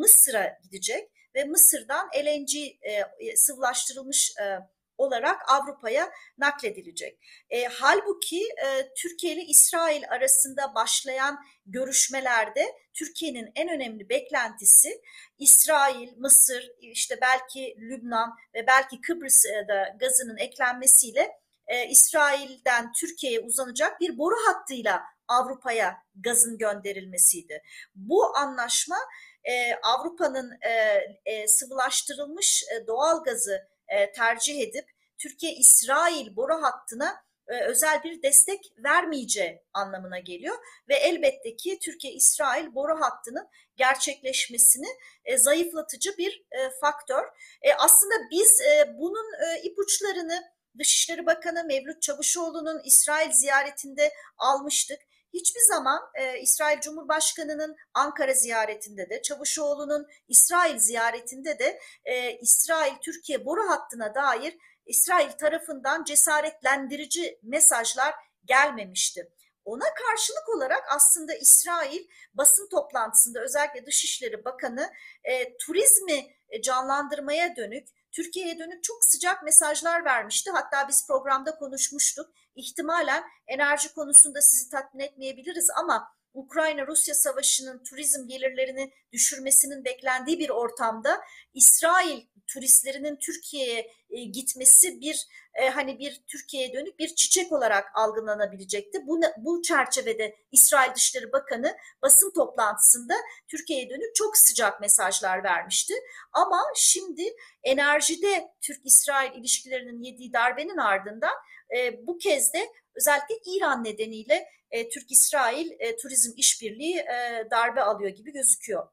Mısır'a 0.00 0.58
gidecek 0.62 1.10
ve 1.34 1.44
Mısır'dan 1.44 2.08
LNG 2.24 2.54
e, 2.82 3.36
sıvılaştırılmış 3.36 4.34
e, 4.40 4.58
olarak 4.98 5.50
Avrupa'ya 5.50 6.12
nakledilecek. 6.38 7.18
E, 7.50 7.64
halbuki 7.64 8.42
e, 8.42 8.94
Türkiye 8.96 9.32
ile 9.34 9.42
İsrail 9.42 10.02
arasında 10.08 10.74
başlayan 10.74 11.38
görüşmelerde 11.66 12.66
Türkiye'nin 12.94 13.52
en 13.54 13.68
önemli 13.68 14.08
beklentisi 14.08 15.02
İsrail, 15.38 16.16
Mısır, 16.16 16.70
işte 16.80 17.18
belki 17.20 17.76
Lübnan 17.80 18.36
ve 18.54 18.66
belki 18.66 19.00
Kıbrıs'da 19.00 19.96
gazının 20.00 20.36
eklenmesiyle 20.36 21.41
e, 21.66 21.88
İsrail'den 21.88 22.92
Türkiye'ye 22.92 23.40
uzanacak 23.40 24.00
bir 24.00 24.18
boru 24.18 24.36
hattıyla 24.46 25.02
Avrupa'ya 25.28 25.96
gazın 26.14 26.58
gönderilmesiydi. 26.58 27.62
Bu 27.94 28.36
anlaşma 28.36 28.96
e, 29.44 29.74
Avrupa'nın 29.74 30.52
e, 30.62 31.00
e, 31.24 31.48
sıvılaştırılmış 31.48 32.64
e, 32.74 32.86
doğal 32.86 33.24
gazı 33.24 33.68
e, 33.88 34.12
tercih 34.12 34.60
edip 34.60 34.84
Türkiye-İsrail 35.18 36.36
boru 36.36 36.62
hattına 36.62 37.24
e, 37.48 37.64
özel 37.64 38.02
bir 38.04 38.22
destek 38.22 38.72
vermeyeceği 38.78 39.62
anlamına 39.72 40.18
geliyor 40.18 40.56
ve 40.88 40.94
elbette 40.94 41.56
ki 41.56 41.78
Türkiye-İsrail 41.78 42.74
boru 42.74 43.00
hattının 43.00 43.48
gerçekleşmesini 43.76 44.88
e, 45.24 45.38
zayıflatıcı 45.38 46.16
bir 46.18 46.44
e, 46.52 46.70
faktör. 46.80 47.24
E, 47.62 47.74
aslında 47.74 48.14
biz 48.30 48.60
e, 48.60 48.94
bunun 48.98 49.32
e, 49.44 49.62
ipuçlarını 49.62 50.51
Dışişleri 50.78 51.26
Bakanı 51.26 51.64
Mevlüt 51.64 52.02
Çavuşoğlu'nun 52.02 52.80
İsrail 52.84 53.32
ziyaretinde 53.32 54.12
almıştık. 54.38 54.98
Hiçbir 55.32 55.60
zaman 55.60 56.00
e, 56.14 56.40
İsrail 56.40 56.80
Cumhurbaşkanı'nın 56.80 57.76
Ankara 57.94 58.34
ziyaretinde 58.34 59.10
de, 59.10 59.22
Çavuşoğlu'nun 59.22 60.06
İsrail 60.28 60.78
ziyaretinde 60.78 61.58
de 61.58 61.80
e, 62.04 62.38
İsrail-Türkiye 62.38 63.44
boru 63.44 63.68
hattına 63.68 64.14
dair 64.14 64.56
İsrail 64.86 65.30
tarafından 65.30 66.04
cesaretlendirici 66.04 67.38
mesajlar 67.42 68.14
gelmemişti. 68.44 69.32
Ona 69.64 69.84
karşılık 69.94 70.48
olarak 70.56 70.84
aslında 70.90 71.34
İsrail 71.34 72.06
basın 72.34 72.68
toplantısında 72.68 73.40
özellikle 73.40 73.86
Dışişleri 73.86 74.44
Bakanı 74.44 74.92
e, 75.24 75.56
turizmi 75.56 76.36
canlandırmaya 76.60 77.56
dönük, 77.56 77.88
Türkiye'ye 78.12 78.58
dönük 78.58 78.84
çok 78.84 79.04
sıcak 79.04 79.42
mesajlar 79.42 80.04
vermişti. 80.04 80.50
Hatta 80.50 80.88
biz 80.88 81.06
programda 81.06 81.54
konuşmuştuk. 81.54 82.30
İhtimalen 82.54 83.24
enerji 83.46 83.94
konusunda 83.94 84.40
sizi 84.40 84.70
tatmin 84.70 85.04
etmeyebiliriz 85.04 85.70
ama 85.70 86.08
Ukrayna-Rusya 86.34 87.14
savaşının 87.14 87.82
turizm 87.84 88.28
gelirlerini 88.28 88.92
düşürmesinin 89.12 89.84
beklendiği 89.84 90.38
bir 90.38 90.50
ortamda 90.50 91.20
İsrail 91.54 92.20
turistlerinin 92.46 93.16
Türkiye'ye 93.16 93.90
e, 94.10 94.24
gitmesi 94.24 95.00
bir 95.00 95.26
e, 95.54 95.68
hani 95.68 95.98
bir 95.98 96.22
Türkiye'ye 96.28 96.72
dönük 96.72 96.98
bir 96.98 97.14
çiçek 97.14 97.52
olarak 97.52 97.84
algılanabilecekti. 97.94 99.06
Bu, 99.06 99.20
bu 99.38 99.62
çerçevede 99.62 100.36
İsrail 100.52 100.94
Dışişleri 100.94 101.32
Bakanı 101.32 101.76
basın 102.02 102.32
toplantısında 102.34 103.14
Türkiye'ye 103.48 103.90
dönük 103.90 104.14
çok 104.14 104.36
sıcak 104.36 104.80
mesajlar 104.80 105.44
vermişti. 105.44 105.94
Ama 106.32 106.62
şimdi 106.76 107.22
enerjide 107.62 108.48
Türk-İsrail 108.60 109.38
ilişkilerinin 109.38 110.02
yediği 110.02 110.32
darbenin 110.32 110.76
ardından 110.76 111.34
e, 111.76 112.06
bu 112.06 112.18
kez 112.18 112.52
de 112.52 112.68
özellikle 112.96 113.34
İran 113.56 113.84
nedeniyle 113.84 114.44
e, 114.70 114.88
Türk-İsrail 114.88 115.70
e, 115.78 115.96
turizm 115.96 116.32
işbirliği 116.36 116.96
e, 116.96 117.50
darbe 117.50 117.82
alıyor 117.82 118.10
gibi 118.10 118.32
gözüküyor. 118.32 118.88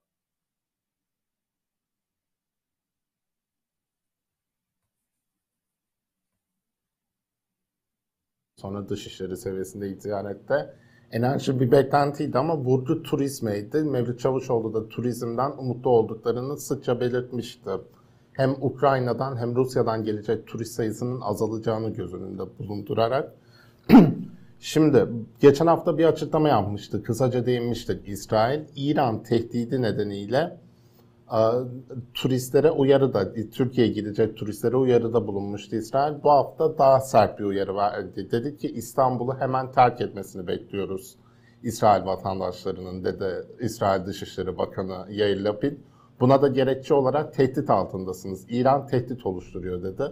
Sonra 8.58 8.90
Dışişleri 8.90 9.38
seviyesinde 9.38 10.00
ziyarette 10.00 10.76
enerji 11.12 11.60
bir 11.60 11.72
beklentiydi 11.72 12.38
ama 12.38 12.58
vurdu 12.58 13.04
turizmeydi. 13.04 13.84
Mevlüt 13.84 14.20
Çavuşoğlu 14.20 14.74
da 14.74 14.90
turizmden 14.90 15.52
umutlu 15.52 15.90
olduklarını 15.90 16.58
sıkça 16.58 17.00
belirtmişti. 17.00 17.70
Hem 18.34 18.56
Ukrayna'dan 18.62 19.38
hem 19.38 19.56
Rusya'dan 19.56 20.04
gelecek 20.04 20.48
turist 20.48 20.74
sayısının 20.74 21.22
azalacağını 21.22 21.94
göz 21.94 22.14
önünde 22.14 22.58
bulundurarak 22.60 23.36
Şimdi 24.60 25.06
geçen 25.40 25.68
hafta 25.68 25.98
bir 25.98 26.06
açıklama 26.06 26.50
yapmıştı. 26.50 27.04
Kısaca 27.04 27.46
değinmiştik. 27.46 28.08
İsrail, 28.08 28.60
İran 28.76 29.24
tehdidi 29.24 29.82
nedeniyle 29.82 30.58
e, 31.32 31.40
turistlere 32.14 32.72
uyarı 32.72 33.14
da, 33.14 33.34
Türkiye'ye 33.52 33.94
gidecek 33.94 34.38
turistlere 34.38 34.76
uyarı 34.76 35.14
da 35.14 35.28
bulunmuştu 35.28 35.76
İsrail. 35.76 36.24
Bu 36.24 36.32
hafta 36.32 36.78
daha 36.78 37.00
sert 37.00 37.40
bir 37.40 37.44
uyarı 37.44 37.76
verdi. 37.76 38.32
Dedi 38.32 38.58
ki 38.58 38.68
İstanbul'u 38.68 39.36
hemen 39.40 39.72
terk 39.72 40.02
etmesini 40.02 40.48
bekliyoruz. 40.48 41.16
İsrail 41.64 42.06
vatandaşlarının 42.06 43.04
dedi 43.04 43.48
İsrail 43.60 44.06
Dışişleri 44.06 44.58
Bakanı 44.58 45.06
Yair 45.10 45.42
Lapid. 45.42 45.78
Buna 46.20 46.42
da 46.42 46.48
gerekçe 46.48 46.94
olarak 46.94 47.34
tehdit 47.34 47.70
altındasınız. 47.70 48.46
İran 48.50 48.88
tehdit 48.88 49.26
oluşturuyor 49.26 49.84
dedi. 49.84 50.04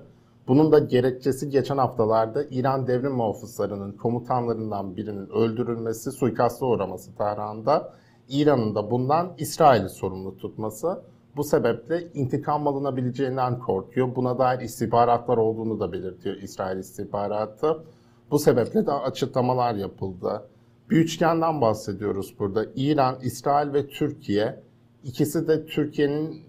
Bunun 0.47 0.71
da 0.71 0.79
gerekçesi 0.79 1.49
geçen 1.49 1.77
haftalarda 1.77 2.43
İran 2.43 2.87
devrim 2.87 3.11
muhafızlarının 3.11 3.91
komutanlarından 3.91 4.97
birinin 4.97 5.29
öldürülmesi, 5.29 6.11
suikasta 6.11 6.65
uğraması 6.65 7.15
Tahran'da. 7.15 7.93
İran'ın 8.29 8.75
da 8.75 8.91
bundan 8.91 9.33
İsrail'i 9.37 9.89
sorumlu 9.89 10.37
tutması. 10.37 11.01
Bu 11.35 11.43
sebeple 11.43 12.07
intikam 12.13 12.67
alınabileceğinden 12.67 13.59
korkuyor. 13.59 14.15
Buna 14.15 14.39
dair 14.39 14.59
istihbaratlar 14.59 15.37
olduğunu 15.37 15.79
da 15.79 15.91
belirtiyor 15.91 16.35
İsrail 16.35 16.77
istihbaratı. 16.77 17.83
Bu 18.31 18.39
sebeple 18.39 18.85
de 18.85 18.91
açıklamalar 18.91 19.75
yapıldı. 19.75 20.43
Bir 20.89 20.97
üçgenden 20.97 21.61
bahsediyoruz 21.61 22.35
burada. 22.39 22.65
İran, 22.75 23.15
İsrail 23.21 23.73
ve 23.73 23.87
Türkiye. 23.87 24.63
İkisi 25.03 25.47
de 25.47 25.65
Türkiye'nin 25.65 26.47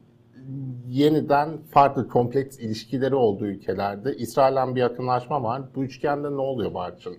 yeniden 0.89 1.63
farklı 1.63 2.09
kompleks 2.09 2.59
ilişkileri 2.59 3.15
olduğu 3.15 3.47
ülkelerde 3.47 4.17
İsrail'den 4.17 4.75
bir 4.75 4.81
yakınlaşma 4.81 5.43
var. 5.43 5.75
Bu 5.75 5.85
üçgende 5.85 6.31
ne 6.31 6.41
oluyor 6.41 6.75
Barçın? 6.75 7.19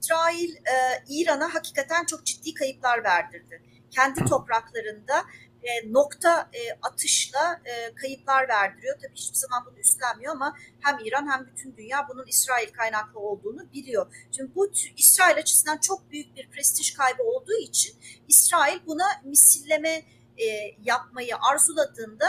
İsrail 0.00 0.50
e, 0.50 0.76
İran'a 1.08 1.54
hakikaten 1.54 2.04
çok 2.04 2.26
ciddi 2.26 2.54
kayıplar 2.54 3.04
verdirdi. 3.04 3.62
Kendi 3.90 4.24
topraklarında 4.24 5.14
e, 5.62 5.92
nokta 5.92 6.50
e, 6.52 6.60
atışla 6.82 7.60
e, 7.64 7.94
kayıplar 7.94 8.48
verdiriyor. 8.48 8.96
Tabii 9.02 9.14
hiçbir 9.14 9.38
zaman 9.38 9.64
bunu 9.66 9.78
üstlenmiyor 9.78 10.32
ama 10.32 10.56
hem 10.80 10.98
İran 11.04 11.30
hem 11.30 11.46
bütün 11.46 11.76
dünya 11.76 12.08
bunun 12.08 12.26
İsrail 12.26 12.72
kaynaklı 12.72 13.20
olduğunu 13.20 13.72
biliyor. 13.72 14.26
Şimdi 14.36 14.54
bu 14.54 14.70
İsrail 14.96 15.36
açısından 15.36 15.78
çok 15.78 16.10
büyük 16.10 16.36
bir 16.36 16.50
prestij 16.50 16.94
kaybı 16.94 17.22
olduğu 17.22 17.58
için 17.60 17.94
İsrail 18.28 18.78
buna 18.86 19.06
misilleme 19.24 20.02
e, 20.38 20.74
yapmayı 20.84 21.36
arzuladığında 21.50 22.26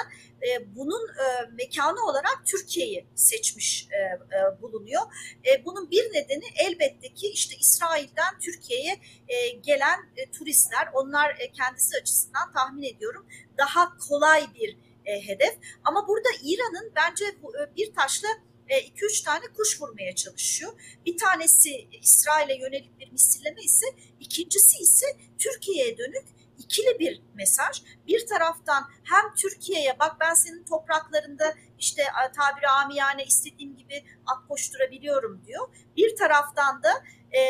e, 0.47 0.75
bunun 0.75 1.07
e, 1.07 1.50
mekanı 1.51 2.05
olarak 2.05 2.41
Türkiye'yi 2.45 3.07
seçmiş 3.15 3.88
e, 3.91 3.97
e, 3.97 4.62
bulunuyor. 4.62 5.01
E, 5.47 5.65
bunun 5.65 5.91
bir 5.91 6.03
nedeni 6.13 6.45
elbette 6.55 7.13
ki 7.13 7.27
işte 7.27 7.55
İsrail'den 7.55 8.39
Türkiye'ye 8.41 9.00
e, 9.27 9.50
gelen 9.50 10.00
e, 10.17 10.31
turistler. 10.31 10.89
Onlar 10.93 11.35
e, 11.39 11.51
kendisi 11.51 11.97
açısından 12.01 12.51
tahmin 12.53 12.83
ediyorum 12.83 13.25
daha 13.57 13.97
kolay 13.97 14.47
bir 14.55 14.77
e, 15.05 15.27
hedef. 15.27 15.57
Ama 15.83 16.07
burada 16.07 16.29
İran'ın 16.43 16.91
bence 16.95 17.25
bu, 17.41 17.57
e, 17.57 17.75
bir 17.75 17.93
taşla 17.93 18.27
2-3 18.69 19.21
e, 19.21 19.24
tane 19.25 19.45
kuş 19.57 19.81
vurmaya 19.81 20.15
çalışıyor. 20.15 20.71
Bir 21.05 21.17
tanesi 21.17 21.88
İsrail'e 22.01 22.55
yönelik 22.55 23.00
bir 23.00 23.12
misilleme 23.12 23.62
ise 23.62 23.85
ikincisi 24.19 24.77
ise 24.77 25.05
Türkiye'ye 25.38 25.97
dönük 25.97 26.25
ikili 26.65 27.00
bir 27.00 27.22
mesaj. 27.34 27.81
Bir 28.07 28.27
taraftan 28.27 28.84
hem 29.03 29.34
Türkiye'ye 29.36 30.00
bak 30.00 30.15
ben 30.19 30.34
senin 30.34 30.63
topraklarında 30.63 31.53
işte 31.79 32.03
tabiri 32.36 32.67
amiyane 32.67 33.25
istediğim 33.25 33.75
gibi 33.77 34.03
at 34.25 34.48
koşturabiliyorum 34.48 35.41
diyor. 35.45 35.67
Bir 35.98 36.15
taraftan 36.15 36.84
da 36.84 36.89
e, 37.31 37.41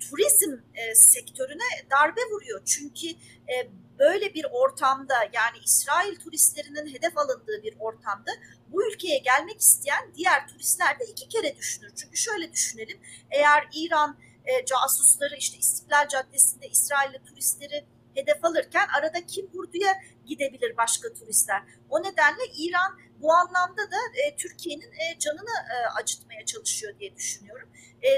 turizm 0.00 0.52
e, 0.74 0.94
sektörüne 0.94 1.88
darbe 1.90 2.20
vuruyor. 2.30 2.62
Çünkü 2.64 3.08
e, 3.48 3.70
böyle 3.98 4.34
bir 4.34 4.46
ortamda 4.52 5.14
yani 5.32 5.58
İsrail 5.64 6.16
turistlerinin 6.16 6.94
hedef 6.94 7.18
alındığı 7.18 7.62
bir 7.62 7.74
ortamda 7.78 8.30
bu 8.68 8.92
ülkeye 8.92 9.18
gelmek 9.18 9.60
isteyen 9.60 10.14
diğer 10.14 10.48
turistler 10.48 11.00
de 11.00 11.04
iki 11.04 11.28
kere 11.28 11.56
düşünür. 11.56 11.92
Çünkü 11.96 12.16
şöyle 12.16 12.52
düşünelim 12.52 13.00
eğer 13.30 13.68
İran 13.74 14.18
e, 14.44 14.64
casusları 14.64 15.36
işte 15.36 15.58
İstiklal 15.58 16.08
Caddesi'nde 16.08 16.68
İsrailli 16.68 17.24
turistleri 17.24 17.84
hedef 18.16 18.44
alırken 18.44 18.86
arada 18.98 19.26
kim 19.26 19.46
Hurdu'ya 19.46 19.92
gidebilir 20.26 20.76
başka 20.76 21.12
turistler. 21.14 21.62
O 21.90 22.02
nedenle 22.02 22.42
İran 22.58 22.98
bu 23.20 23.32
anlamda 23.32 23.90
da 23.90 23.96
e, 24.26 24.36
Türkiye'nin 24.36 24.92
e, 24.92 25.18
canını 25.18 25.56
e, 25.74 25.76
acıtmaya 26.00 26.44
çalışıyor 26.44 26.98
diye 26.98 27.16
düşünüyorum. 27.16 27.68
E, 28.02 28.08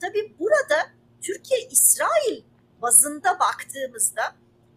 tabii 0.00 0.34
burada 0.38 0.90
Türkiye-İsrail 1.22 2.42
bazında 2.82 3.40
baktığımızda 3.40 4.36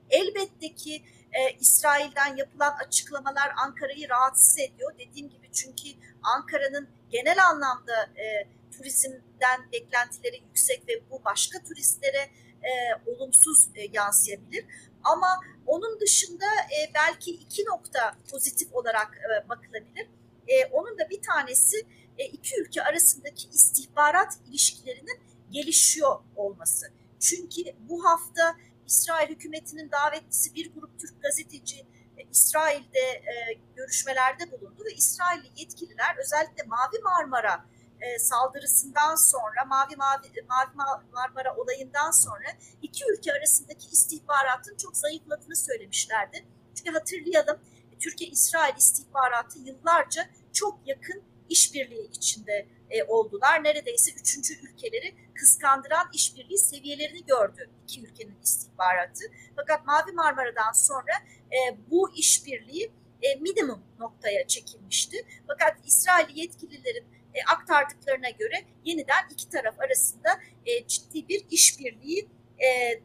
elbette 0.09 0.75
ki 0.75 1.03
e, 1.31 1.57
İsrail'den 1.59 2.35
yapılan 2.35 2.75
açıklamalar 2.87 3.51
Ankara'yı 3.57 4.09
rahatsız 4.09 4.59
ediyor. 4.59 4.93
Dediğim 4.99 5.29
gibi 5.29 5.51
çünkü 5.51 5.89
Ankara'nın 6.23 6.87
genel 7.09 7.45
anlamda 7.45 8.03
e, 8.03 8.47
turizmden 8.77 9.71
beklentileri 9.71 10.41
yüksek 10.47 10.87
ve 10.87 11.09
bu 11.09 11.21
başka 11.25 11.63
turistlere 11.63 12.29
e, 12.63 12.71
olumsuz 13.11 13.69
e, 13.75 13.81
yansıyabilir. 13.93 14.65
Ama 15.03 15.27
onun 15.65 15.99
dışında 15.99 16.45
e, 16.45 16.93
belki 16.93 17.31
iki 17.31 17.65
nokta 17.65 18.15
pozitif 18.31 18.73
olarak 18.73 19.17
e, 19.17 19.49
bakılabilir. 19.49 20.07
E, 20.47 20.65
onun 20.65 20.99
da 20.99 21.09
bir 21.09 21.21
tanesi 21.21 21.77
e, 22.17 22.25
iki 22.25 22.61
ülke 22.61 22.83
arasındaki 22.83 23.49
istihbarat 23.49 24.39
ilişkilerinin 24.49 25.19
gelişiyor 25.51 26.19
olması. 26.35 26.91
Çünkü 27.19 27.63
bu 27.89 28.05
hafta 28.05 28.55
İsrail 28.87 29.29
hükümetinin 29.29 29.91
davetlisi 29.91 30.55
bir 30.55 30.73
grup 30.73 30.99
Türk 30.99 31.21
gazeteci 31.21 31.85
e, 32.17 32.23
İsrail'de 32.31 32.99
e, 32.99 33.59
görüşmelerde 33.75 34.51
bulundu 34.51 34.83
ve 34.85 34.93
İsrailli 34.93 35.47
yetkililer 35.55 36.17
özellikle 36.23 36.63
Mavi 36.63 36.99
Marmara 37.03 37.65
e, 38.01 38.19
saldırısından 38.19 39.15
sonra 39.15 39.65
Mavi, 39.67 39.95
Mavi, 39.95 40.27
Mavi 40.49 41.03
Marmara 41.13 41.55
olayından 41.55 42.11
sonra 42.11 42.47
iki 42.81 43.03
ülke 43.11 43.33
arasındaki 43.33 43.87
istihbaratın 43.91 44.77
çok 44.77 44.97
zayıfladığını 44.97 45.55
söylemişlerdi. 45.55 46.45
Çünkü 46.75 46.91
hatırlayalım 46.91 47.59
Türkiye-İsrail 47.99 48.77
istihbaratı 48.77 49.59
yıllarca 49.59 50.29
çok 50.53 50.79
yakın 50.85 51.23
işbirliği 51.49 52.09
içinde 52.09 52.67
e, 52.89 53.03
oldular. 53.03 53.63
Neredeyse 53.63 54.11
üçüncü 54.11 54.53
ülkeleri 54.53 55.15
kıskandıran 55.35 56.09
işbirliği 56.13 56.57
seviyelerini 56.57 57.25
gördü 57.25 57.69
iki 57.83 58.01
ülkenin 58.01 58.37
istihbaratı. 58.43 59.23
Fakat 59.55 59.85
Mavi 59.85 60.11
Marmara'dan 60.11 60.71
sonra 60.71 61.13
e, 61.51 61.77
bu 61.91 62.15
işbirliği 62.15 62.91
e, 63.21 63.35
minimum 63.35 63.83
noktaya 63.99 64.47
çekilmişti. 64.47 65.25
Fakat 65.47 65.77
İsrail 65.85 66.37
yetkililerin 66.37 67.05
e, 67.37 67.43
aktardıklarına 67.53 68.29
göre 68.29 68.55
yeniden 68.85 69.23
iki 69.31 69.49
taraf 69.49 69.79
arasında 69.79 70.29
e, 70.65 70.87
ciddi 70.87 71.27
bir 71.27 71.45
işbirliği 71.51 72.27
e, 72.59 72.67
e, 72.67 73.01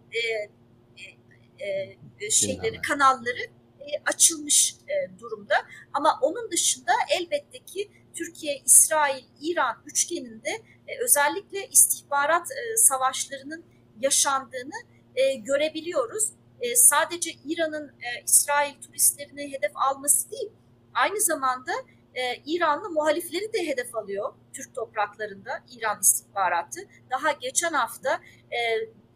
e, 1.58 1.96
e, 2.20 2.30
şeyleri, 2.30 2.80
kanalları 2.80 3.42
e, 3.80 3.86
açılmış 4.06 4.74
e, 4.88 5.18
durumda. 5.18 5.54
Ama 5.92 6.18
onun 6.22 6.50
dışında 6.50 6.92
elbette 7.20 7.58
ki 7.58 7.90
Türkiye, 8.14 8.62
İsrail, 8.64 9.24
İran 9.40 9.82
üçgeninde 9.86 10.50
e, 10.88 11.04
özellikle 11.04 11.68
istihbarat 11.68 12.48
e, 12.50 12.76
savaşlarının 12.76 13.64
yaşandığını 14.00 14.82
e, 15.14 15.34
görebiliyoruz. 15.34 16.28
E, 16.60 16.76
sadece 16.76 17.30
İran'ın 17.44 17.88
e, 17.88 18.22
İsrail 18.26 18.80
turistlerini 18.80 19.52
hedef 19.52 19.72
alması 19.74 20.30
değil, 20.30 20.50
aynı 20.94 21.20
zamanda 21.20 21.72
e, 22.14 22.36
İranlı 22.46 22.90
muhalifleri 22.90 23.52
de 23.52 23.66
hedef 23.66 23.96
alıyor 23.96 24.34
Türk 24.52 24.74
topraklarında 24.74 25.64
İran 25.76 26.00
istihbaratı. 26.00 26.80
Daha 27.10 27.32
geçen 27.32 27.72
hafta 27.72 28.20
e, 28.50 28.58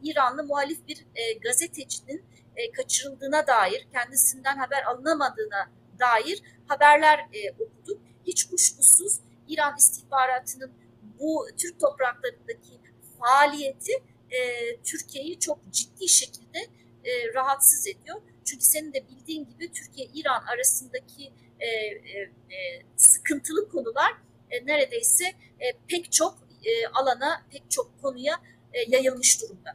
İranlı 0.02 0.44
muhalif 0.44 0.88
bir 0.88 1.06
e, 1.14 1.32
gazetecinin 1.32 2.24
e, 2.56 2.72
kaçırıldığına 2.72 3.46
dair, 3.46 3.86
kendisinden 3.92 4.56
haber 4.56 4.82
alınamadığına 4.82 5.70
dair 5.98 6.42
haberler 6.66 7.18
e, 7.18 7.50
okuduk. 7.52 8.00
Hiç 8.26 8.44
kuşkusuz 8.44 9.20
İran 9.48 9.76
istihbaratının 9.78 10.72
bu 11.20 11.46
Türk 11.56 11.80
topraklarındaki 11.80 12.80
faaliyeti 13.20 13.92
e, 14.30 14.40
Türkiye'yi 14.82 15.38
çok 15.38 15.58
ciddi 15.70 16.08
şekilde 16.08 16.58
e, 17.04 17.34
rahatsız 17.34 17.86
ediyor. 17.86 18.16
Çünkü 18.44 18.64
senin 18.64 18.92
de 18.92 19.08
bildiğin 19.08 19.48
gibi 19.48 19.72
Türkiye-İran 19.72 20.44
arasındaki 20.54 21.32
e, 21.60 21.66
e, 21.66 22.20
e, 22.56 22.82
sıkıntılı 22.96 23.68
konular 23.68 24.12
e, 24.50 24.66
neredeyse 24.66 25.24
e, 25.60 25.66
pek 25.88 26.12
çok 26.12 26.34
e, 26.64 26.70
alana, 26.94 27.42
pek 27.50 27.70
çok 27.70 28.02
konuya 28.02 28.34
e, 28.74 28.90
yayılmış 28.90 29.42
durumda. 29.42 29.70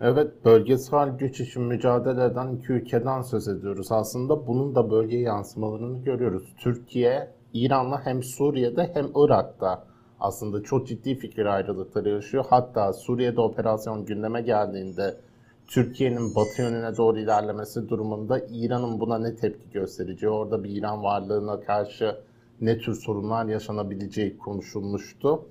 Evet, 0.00 0.44
bölgesel 0.44 1.08
güç 1.08 1.40
için 1.40 1.62
mücadele 1.62 2.24
eden 2.24 2.56
iki 2.56 2.72
ülkeden 2.72 3.22
söz 3.22 3.48
ediyoruz. 3.48 3.92
Aslında 3.92 4.46
bunun 4.46 4.74
da 4.74 4.90
bölgeye 4.90 5.22
yansımalarını 5.22 6.04
görüyoruz. 6.04 6.54
Türkiye, 6.58 7.30
İran'la 7.52 8.06
hem 8.06 8.22
Suriye'de 8.22 8.90
hem 8.94 9.10
Irak'ta 9.14 9.84
aslında 10.20 10.62
çok 10.62 10.88
ciddi 10.88 11.14
fikir 11.14 11.46
ayrılıkları 11.46 12.08
yaşıyor. 12.08 12.44
Hatta 12.50 12.92
Suriye'de 12.92 13.40
operasyon 13.40 14.04
gündeme 14.04 14.42
geldiğinde 14.42 15.16
Türkiye'nin 15.66 16.34
batı 16.34 16.62
yönüne 16.62 16.96
doğru 16.96 17.18
ilerlemesi 17.18 17.88
durumunda 17.88 18.38
İran'ın 18.38 19.00
buna 19.00 19.18
ne 19.18 19.36
tepki 19.36 19.70
göstereceği, 19.70 20.30
orada 20.30 20.64
bir 20.64 20.70
İran 20.70 21.02
varlığına 21.02 21.60
karşı 21.60 22.16
ne 22.60 22.78
tür 22.78 22.94
sorunlar 22.94 23.46
yaşanabileceği 23.46 24.38
konuşulmuştu. 24.38 25.46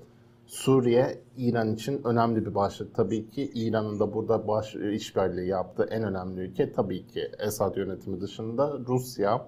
Suriye 0.45 1.21
İran 1.37 1.73
için 1.73 2.01
önemli 2.03 2.45
bir 2.45 2.55
başlık. 2.55 2.95
Tabii 2.95 3.29
ki 3.29 3.51
İran'ın 3.53 3.99
da 3.99 4.13
burada 4.13 4.47
baş, 4.47 4.75
işbirliği 4.75 5.47
yaptığı 5.47 5.83
en 5.83 6.03
önemli 6.03 6.41
ülke 6.41 6.71
tabii 6.71 7.07
ki 7.07 7.31
Esad 7.39 7.77
yönetimi 7.77 8.21
dışında 8.21 8.79
Rusya. 8.87 9.47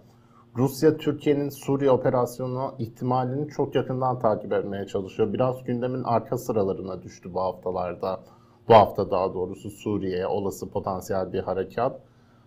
Rusya 0.57 0.97
Türkiye'nin 0.97 1.49
Suriye 1.49 1.91
operasyonu 1.91 2.75
ihtimalini 2.79 3.47
çok 3.49 3.75
yakından 3.75 4.19
takip 4.19 4.53
etmeye 4.53 4.87
çalışıyor. 4.87 5.33
Biraz 5.33 5.63
gündemin 5.63 6.03
arka 6.03 6.37
sıralarına 6.37 7.03
düştü 7.03 7.33
bu 7.33 7.41
haftalarda 7.41 8.19
bu 8.67 8.73
hafta 8.73 9.11
daha 9.11 9.33
doğrusu 9.33 9.69
Suriye'ye 9.69 10.27
olası 10.27 10.69
potansiyel 10.69 11.33
bir 11.33 11.39
harekat. 11.39 11.99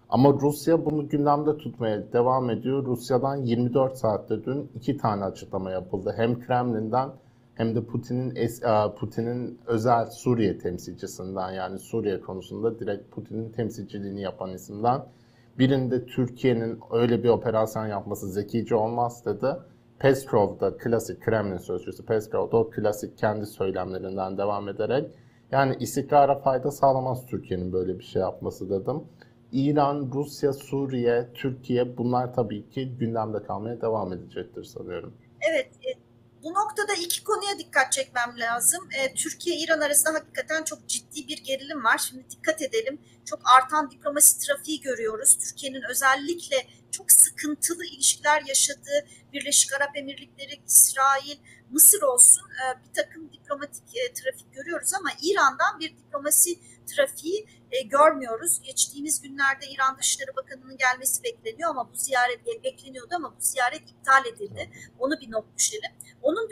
Ama 0.09 0.33
Rusya 0.33 0.85
bunu 0.85 1.09
gündemde 1.09 1.57
tutmaya 1.57 2.13
devam 2.13 2.51
ediyor. 2.51 2.85
Rusya'dan 2.87 3.37
24 3.37 3.97
saatte 3.97 4.45
dün 4.45 4.71
iki 4.75 4.97
tane 4.97 5.25
açıklama 5.25 5.71
yapıldı. 5.71 6.15
Hem 6.17 6.41
Kremlin'den 6.41 7.11
hem 7.55 7.75
de 7.75 7.85
Putin'in 7.85 8.37
e, 8.37 8.49
Putin'in 8.99 9.59
özel 9.67 10.07
Suriye 10.07 10.59
temsilcisinden 10.59 11.51
yani 11.51 11.79
Suriye 11.79 12.21
konusunda 12.21 12.79
direkt 12.79 13.11
Putin'in 13.11 13.53
temsilciliğini 13.53 14.21
yapan 14.21 14.51
isimden 14.51 15.03
birinde 15.59 16.07
Türkiye'nin 16.07 16.79
öyle 16.93 17.23
bir 17.23 17.29
operasyon 17.29 17.87
yapması 17.87 18.29
zekice 18.29 18.75
olmaz 18.75 19.25
dedi. 19.25 19.47
Peskov 19.99 20.61
da 20.61 20.77
klasik 20.77 21.23
Kremlin 21.23 21.59
sözcüsü 21.59 22.07
Peskov 22.07 22.53
da 22.53 22.57
o 22.57 22.71
klasik 22.71 23.19
kendi 23.19 23.47
söylemlerinden 23.47 24.39
devam 24.39 24.69
ederek 24.69 25.11
yani 25.53 25.77
istikrara 25.81 26.39
fayda 26.39 26.71
sağlamaz 26.71 27.27
Türkiye'nin 27.27 27.73
böyle 27.73 27.99
bir 27.99 28.05
şey 28.05 28.23
yapması 28.23 28.71
dedim. 28.71 29.05
İran, 29.53 30.11
Rusya, 30.15 30.53
Suriye, 30.53 31.29
Türkiye 31.35 31.97
bunlar 31.97 32.35
tabii 32.35 32.71
ki 32.71 32.97
gündemde 33.01 33.43
kalmaya 33.43 33.81
devam 33.81 34.13
edecektir 34.13 34.65
sanıyorum. 34.65 35.15
Evet, 35.51 35.71
e, 35.87 35.91
bu 36.43 36.49
noktada 36.49 36.93
iki 37.03 37.25
konuya 37.25 37.59
dikkat 37.59 37.93
çekmem 37.93 38.35
lazım. 38.39 38.89
E, 38.99 39.15
Türkiye-İran 39.15 39.81
arasında 39.81 40.15
hakikaten 40.15 40.65
çok 40.65 40.89
ciddi 40.89 41.29
bir 41.29 41.45
gerilim 41.45 41.85
var. 41.85 41.99
Şimdi 41.99 42.25
dikkat 42.31 42.63
edelim. 42.63 42.99
Çok 43.25 43.41
artan 43.59 43.91
diplomasi 43.91 44.47
trafiği 44.47 44.81
görüyoruz. 44.81 45.39
Türkiye'nin 45.39 45.83
özellikle 45.91 46.57
çok 46.91 47.13
sıkıntılı 47.13 47.85
ilişkiler 47.85 48.43
yaşadığı 48.47 49.07
Birleşik 49.33 49.73
Arap 49.73 49.97
Emirlikleri, 49.97 50.61
İsrail, 50.67 51.39
Mısır 51.71 52.03
olsun 52.03 52.43
e, 52.43 52.85
bir 52.85 52.95
takım 52.95 53.33
diplomatik 53.33 53.97
e, 53.97 54.13
trafik 54.13 54.53
görüyoruz 54.53 54.95
ama 54.95 55.11
İran'dan 55.23 55.81
bir 55.81 55.97
diplomasi 55.97 56.59
trafiği 56.87 57.47
e, 57.71 57.81
görmüyoruz. 57.83 58.61
Geçtiğimiz 58.63 59.21
günlerde 59.21 59.67
İran 59.67 59.99
Dışişleri 59.99 60.37
Bakanı'nın 60.37 60.77
gelmesi 60.77 61.23
bekleniyor 61.23 61.71
ama 61.71 61.93
bu 61.93 61.97
ziyaret 61.97 62.47
bekleniyordu 62.65 63.15
ama 63.15 63.37
bu 63.37 63.41
ziyaret 63.41 63.91
iptal 63.91 64.27
edildi. 64.27 64.71
Onu 64.99 65.21
bir 65.21 65.31
not 65.31 65.45
düşelim. 65.59 65.91
Onun 66.23 66.51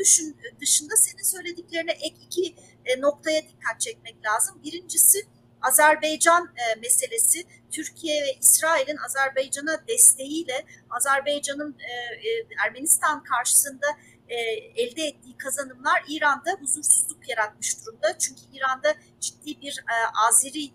dışında 0.61 0.97
senin 0.97 1.23
söylediklerine 1.23 1.93
ek 1.93 2.17
iki 2.27 2.55
noktaya 2.99 3.43
dikkat 3.49 3.81
çekmek 3.81 4.25
lazım. 4.27 4.61
Birincisi 4.65 5.27
Azerbaycan 5.63 6.55
meselesi 6.83 7.45
Türkiye 7.71 8.23
ve 8.23 8.33
İsrail'in 8.41 8.97
Azerbaycan'a 8.97 9.89
desteğiyle 9.89 10.67
Azerbaycan'ın 10.91 11.77
e, 11.81 11.93
e, 12.29 12.47
Ermenistan 12.67 13.23
karşısında 13.23 13.87
e, 14.29 14.37
elde 14.83 15.03
ettiği 15.03 15.37
kazanımlar 15.37 16.05
İran'da 16.09 16.51
huzursuzluk 16.61 17.29
yaratmış 17.29 17.87
durumda. 17.87 18.19
Çünkü 18.19 18.41
İran'da 18.53 18.95
ciddi 19.21 19.61
bir 19.61 19.79
e, 19.79 19.95
Azeri 20.29 20.71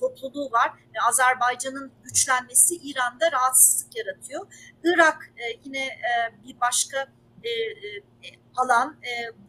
topluluğu 0.00 0.52
var. 0.52 0.72
Azerbaycan'ın 1.08 1.92
güçlenmesi 2.04 2.76
İran'da 2.76 3.32
rahatsızlık 3.32 3.96
yaratıyor. 3.96 4.46
Irak 4.84 5.30
yine 5.64 5.88
bir 6.44 6.60
başka 6.60 7.06
alan. 8.56 8.96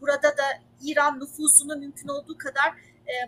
Burada 0.02 0.38
da 0.38 0.44
İran 0.82 1.20
nüfuzunu 1.20 1.76
mümkün 1.76 2.08
olduğu 2.08 2.38
kadar 2.38 2.74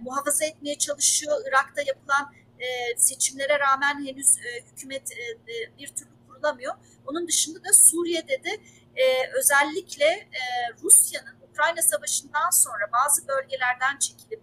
muhafaza 0.02 0.46
etmeye 0.46 0.78
çalışıyor. 0.78 1.42
Irak'ta 1.48 1.82
yapılan 1.82 2.34
e, 2.60 2.98
seçimlere 2.98 3.60
rağmen 3.60 4.06
henüz 4.06 4.38
e, 4.38 4.64
hükümet 4.72 5.12
e, 5.12 5.24
e, 5.54 5.78
bir 5.78 5.88
türlü 5.88 6.10
kurulamıyor. 6.28 6.74
Onun 7.08 7.28
dışında 7.28 7.64
da 7.64 7.74
Suriye'de 7.74 8.44
de 8.44 8.50
e, 8.96 9.32
özellikle 9.40 10.06
e, 10.06 10.42
Rusya'nın 10.84 11.36
Ukrayna 11.52 11.82
Savaşı'ndan 11.82 12.50
sonra 12.50 12.92
bazı 12.94 13.28
bölgelerden 13.28 13.98
çekilip 14.00 14.42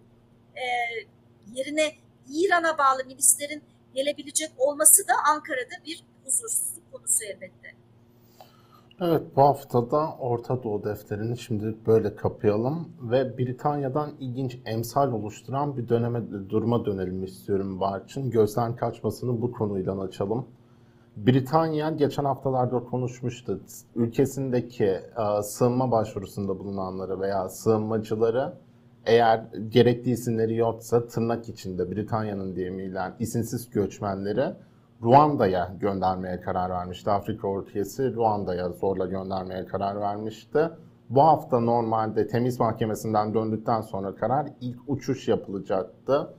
e, 0.55 0.63
yerine 1.53 1.95
İran'a 2.29 2.77
bağlı 2.77 3.05
milislerin 3.05 3.63
gelebilecek 3.93 4.51
olması 4.57 5.07
da 5.07 5.13
Ankara'da 5.25 5.85
bir 5.85 6.03
huzursuzluk 6.23 6.91
konusu 6.91 7.23
elbette. 7.23 7.82
Evet 9.05 9.21
bu 9.35 9.41
haftada 9.41 10.15
Orta 10.19 10.63
Doğu 10.63 10.83
defterini 10.83 11.37
şimdi 11.37 11.75
böyle 11.87 12.15
kapayalım 12.15 12.89
ve 13.01 13.37
Britanya'dan 13.37 14.11
ilginç 14.19 14.57
emsal 14.65 15.11
oluşturan 15.11 15.77
bir 15.77 15.89
döneme 15.89 16.21
duruma 16.49 16.85
dönelim 16.85 17.23
istiyorum 17.23 17.79
Barçın. 17.79 18.29
Gözden 18.29 18.75
kaçmasını 18.75 19.41
bu 19.41 19.51
konuyla 19.51 20.01
açalım. 20.01 20.45
Britanya 21.17 21.89
geçen 21.89 22.25
haftalarda 22.25 22.79
konuşmuştu. 22.79 23.61
Ülkesindeki 23.95 24.85
e, 24.85 25.41
sığınma 25.43 25.91
başvurusunda 25.91 26.59
bulunanları 26.59 27.19
veya 27.19 27.49
sığınmacıları 27.49 28.53
eğer 29.05 29.45
gerekli 29.69 30.11
isimleri 30.11 30.55
yoksa 30.55 31.07
tırnak 31.07 31.49
içinde 31.49 31.91
Britanya'nın 31.91 32.55
deyimiyle 32.55 33.01
isimsiz 33.19 33.69
göçmenleri 33.69 34.53
Ruanda'ya 35.03 35.75
göndermeye 35.79 36.41
karar 36.41 36.69
vermişti. 36.69 37.11
Afrika 37.11 37.47
ortası 37.47 38.13
Ruanda'ya 38.15 38.69
zorla 38.69 39.05
göndermeye 39.05 39.65
karar 39.65 40.01
vermişti. 40.01 40.69
Bu 41.09 41.23
hafta 41.23 41.59
normalde 41.59 42.27
temiz 42.27 42.59
mahkemesinden 42.59 43.33
döndükten 43.33 43.81
sonra 43.81 44.15
karar 44.15 44.47
ilk 44.61 44.79
uçuş 44.87 45.27
yapılacaktı. 45.27 46.33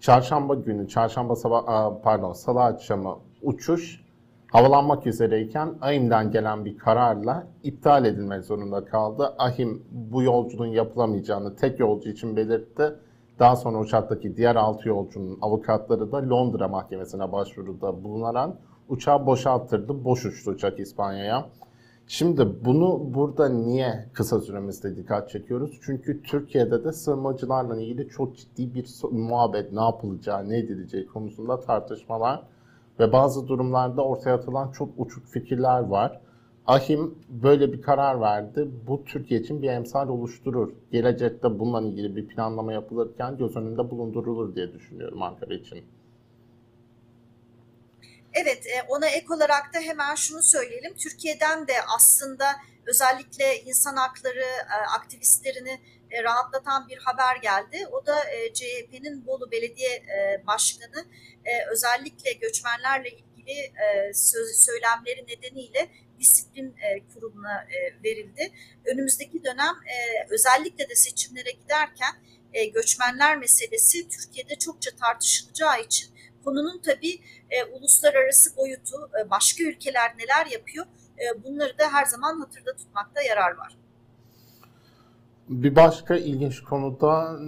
Çarşamba 0.00 0.54
günü, 0.54 0.88
çarşamba 0.88 1.36
sabah, 1.36 1.62
pardon, 2.02 2.32
salı 2.32 2.62
akşamı 2.62 3.18
uçuş 3.42 4.04
havalanmak 4.52 5.06
üzereyken 5.06 5.74
AİM'den 5.80 6.30
gelen 6.30 6.64
bir 6.64 6.78
kararla 6.78 7.46
iptal 7.62 8.04
edilmek 8.04 8.44
zorunda 8.44 8.84
kaldı. 8.84 9.34
AHİM 9.38 9.82
bu 9.90 10.22
yolculuğun 10.22 10.66
yapılamayacağını 10.66 11.56
tek 11.56 11.80
yolcu 11.80 12.10
için 12.10 12.36
belirtti. 12.36 12.94
Daha 13.38 13.56
sonra 13.56 13.78
uçaktaki 13.78 14.36
diğer 14.36 14.56
6 14.56 14.88
yolcunun 14.88 15.38
avukatları 15.42 16.12
da 16.12 16.28
Londra 16.28 16.68
mahkemesine 16.68 17.32
başvuruda 17.32 18.04
bulunarak 18.04 18.56
uçağı 18.88 19.26
boşalttırdı. 19.26 20.04
Boş 20.04 20.26
uçtu 20.26 20.50
uçak 20.50 20.80
İspanya'ya. 20.80 21.46
Şimdi 22.06 22.64
bunu 22.64 23.14
burada 23.14 23.48
niye 23.48 24.08
kısa 24.12 24.40
süremizde 24.40 24.96
dikkat 24.96 25.30
çekiyoruz? 25.30 25.78
Çünkü 25.82 26.22
Türkiye'de 26.22 26.84
de 26.84 26.92
sığınmacılarla 26.92 27.80
ilgili 27.80 28.08
çok 28.08 28.36
ciddi 28.36 28.74
bir 28.74 28.88
muhabbet, 29.10 29.72
ne 29.72 29.80
yapılacağı, 29.80 30.48
ne 30.48 30.58
edileceği 30.58 31.06
konusunda 31.06 31.60
tartışmalar 31.60 32.42
ve 32.98 33.12
bazı 33.12 33.48
durumlarda 33.48 34.04
ortaya 34.04 34.34
atılan 34.34 34.72
çok 34.72 34.88
uçuk 34.96 35.26
fikirler 35.26 35.80
var. 35.80 36.20
Ahim 36.68 37.18
böyle 37.28 37.72
bir 37.72 37.82
karar 37.82 38.20
verdi. 38.20 38.68
Bu 38.86 39.04
Türkiye 39.04 39.40
için 39.40 39.62
bir 39.62 39.68
emsal 39.68 40.08
oluşturur. 40.08 40.72
Gelecekte 40.92 41.58
bununla 41.58 41.88
ilgili 41.88 42.16
bir 42.16 42.28
planlama 42.28 42.72
yapılırken 42.72 43.38
göz 43.38 43.56
önünde 43.56 43.90
bulundurulur 43.90 44.54
diye 44.54 44.72
düşünüyorum 44.72 45.22
Ankara 45.22 45.54
için. 45.54 45.84
Evet, 48.32 48.66
e, 48.66 48.82
ona 48.88 49.06
ek 49.06 49.26
olarak 49.34 49.74
da 49.74 49.78
hemen 49.78 50.14
şunu 50.14 50.42
söyleyelim. 50.42 50.94
Türkiye'den 50.94 51.68
de 51.68 51.72
aslında 51.96 52.44
özellikle 52.86 53.60
insan 53.66 53.96
hakları 53.96 54.44
e, 54.44 54.76
aktivistlerini 54.96 55.80
e, 56.10 56.22
rahatlatan 56.22 56.88
bir 56.88 56.98
haber 56.98 57.36
geldi. 57.36 57.86
O 57.92 58.06
da 58.06 58.14
CHP'nin 58.54 59.26
Bolu 59.26 59.50
Belediye 59.50 60.02
Başkanı 60.46 61.04
özellikle 61.72 62.32
göçmenlerle 62.32 63.10
ilgili 63.10 63.72
söylemleri 64.54 65.26
nedeniyle 65.28 65.88
disiplin 66.20 66.74
kurumuna 67.14 67.66
verildi. 68.04 68.52
Önümüzdeki 68.84 69.44
dönem 69.44 69.74
özellikle 70.30 70.88
de 70.88 70.94
seçimlere 70.94 71.50
giderken 71.50 72.14
göçmenler 72.74 73.38
meselesi 73.38 74.08
Türkiye'de 74.08 74.54
çokça 74.54 74.90
tartışılacağı 74.90 75.80
için 75.82 76.08
konunun 76.44 76.80
tabii 76.84 77.20
e, 77.50 77.64
uluslararası 77.64 78.56
boyutu, 78.56 79.10
e, 79.20 79.30
başka 79.30 79.64
ülkeler 79.64 80.12
neler 80.18 80.46
yapıyor 80.46 80.86
e, 81.18 81.44
bunları 81.44 81.78
da 81.78 81.92
her 81.92 82.04
zaman 82.04 82.40
hatırda 82.40 82.76
tutmakta 82.76 83.22
yarar 83.22 83.56
var. 83.56 83.76
Bir 85.48 85.76
başka 85.76 86.16
ilginç 86.16 86.60
konuda 86.60 87.38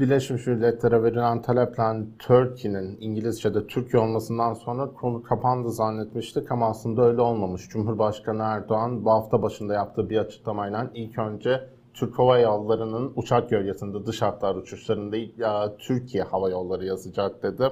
Birleşmiş 0.00 0.46
Milletler'e 0.46 1.02
verilen 1.02 1.42
taleple 1.42 2.06
Turkey'nin 2.18 2.96
İngilizce'de 3.00 3.66
Türkiye 3.66 4.02
olmasından 4.02 4.54
sonra 4.54 4.90
konu 4.92 5.22
kapandı 5.22 5.72
zannetmiştik 5.72 6.52
ama 6.52 6.68
aslında 6.68 7.02
öyle 7.02 7.20
olmamış. 7.20 7.68
Cumhurbaşkanı 7.68 8.42
Erdoğan 8.42 9.04
bu 9.04 9.10
hafta 9.10 9.42
başında 9.42 9.74
yaptığı 9.74 10.10
bir 10.10 10.18
açıklamayla 10.18 10.90
ilk 10.94 11.18
önce 11.18 11.68
Türk 11.94 12.18
Hava 12.18 12.38
Yolları'nın 12.38 13.12
uçak 13.16 13.50
gölgesinde 13.50 14.06
dış 14.06 14.22
hatlar 14.22 14.54
uçuşlarında 14.54 15.76
Türkiye 15.78 16.22
Hava 16.24 16.50
Yolları 16.50 16.84
yazacak 16.84 17.42
dedi. 17.42 17.68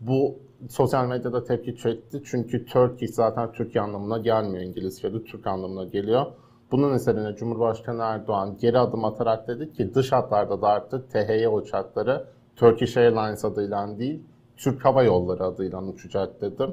Bu 0.00 0.38
sosyal 0.68 1.06
medyada 1.06 1.44
tepki 1.44 1.76
çekti 1.76 2.22
çünkü 2.24 2.66
Turkey 2.66 3.08
zaten 3.08 3.52
Türkiye 3.52 3.84
anlamına 3.84 4.18
gelmiyor 4.18 4.64
İngilizce'de 4.64 5.24
Türk 5.24 5.46
anlamına 5.46 5.84
geliyor. 5.84 6.26
Bunun 6.70 6.94
üzerine 6.94 7.36
Cumhurbaşkanı 7.36 8.02
Erdoğan 8.02 8.56
geri 8.60 8.78
adım 8.78 9.04
atarak 9.04 9.48
dedi 9.48 9.72
ki 9.72 9.94
dış 9.94 10.12
hatlarda 10.12 10.62
da 10.62 10.68
artık 10.68 11.10
THY 11.10 11.46
uçakları 11.46 12.26
Turkish 12.56 12.96
Airlines 12.96 13.44
adıyla 13.44 13.98
değil 13.98 14.22
Türk 14.56 14.84
Hava 14.84 15.02
Yolları 15.02 15.44
adıyla 15.44 15.82
uçacak 15.82 16.40
dedi. 16.40 16.66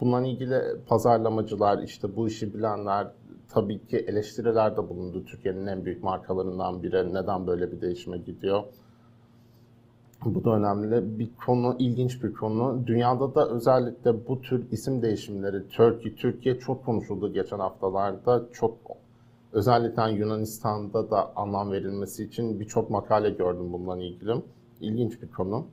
Bununla 0.00 0.26
ilgili 0.26 0.62
pazarlamacılar 0.88 1.82
işte 1.82 2.16
bu 2.16 2.28
işi 2.28 2.54
bilenler 2.54 3.08
tabii 3.48 3.86
ki 3.86 3.96
eleştirilerde 3.96 4.88
bulundu. 4.88 5.24
Türkiye'nin 5.24 5.66
en 5.66 5.84
büyük 5.84 6.04
markalarından 6.04 6.82
biri 6.82 7.14
neden 7.14 7.46
böyle 7.46 7.72
bir 7.72 7.80
değişime 7.80 8.18
gidiyor? 8.18 8.62
Bu 10.24 10.44
da 10.44 10.50
önemli. 10.50 11.18
Bir 11.18 11.28
konu, 11.46 11.76
ilginç 11.78 12.22
bir 12.22 12.34
konu. 12.34 12.86
Dünyada 12.86 13.34
da 13.34 13.48
özellikle 13.48 14.28
bu 14.28 14.42
tür 14.42 14.70
isim 14.70 15.02
değişimleri, 15.02 15.68
Turkey, 15.68 16.14
Türkiye 16.14 16.58
çok 16.58 16.84
konuşuldu 16.84 17.32
geçen 17.32 17.58
haftalarda. 17.58 18.46
Çok 18.52 18.78
özellikle 19.52 20.12
Yunanistan'da 20.12 21.10
da 21.10 21.36
anlam 21.36 21.72
verilmesi 21.72 22.24
için 22.24 22.60
birçok 22.60 22.90
makale 22.90 23.30
gördüm 23.30 23.72
bununla 23.72 24.02
ilgili. 24.02 24.32
İlginç 24.80 25.22
bir 25.22 25.28
konu. 25.28 25.66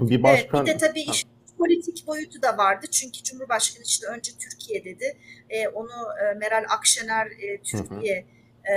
Bir 0.00 0.22
başka... 0.22 0.58
Evet, 0.58 0.66
bir 0.66 0.74
de 0.74 0.76
tabii 0.78 1.00
iş 1.00 1.26
politik 1.58 2.06
boyutu 2.06 2.42
da 2.42 2.58
vardı. 2.58 2.86
Çünkü 2.90 3.22
Cumhurbaşkanı 3.22 3.84
işte 3.84 4.06
önce 4.06 4.32
Türkiye 4.38 4.84
dedi. 4.84 5.16
E, 5.50 5.68
onu 5.68 5.90
e, 5.90 6.34
Meral 6.38 6.64
Akşener 6.78 7.26
e, 7.26 7.62
Türkiye 7.62 8.16
e, 8.16 8.72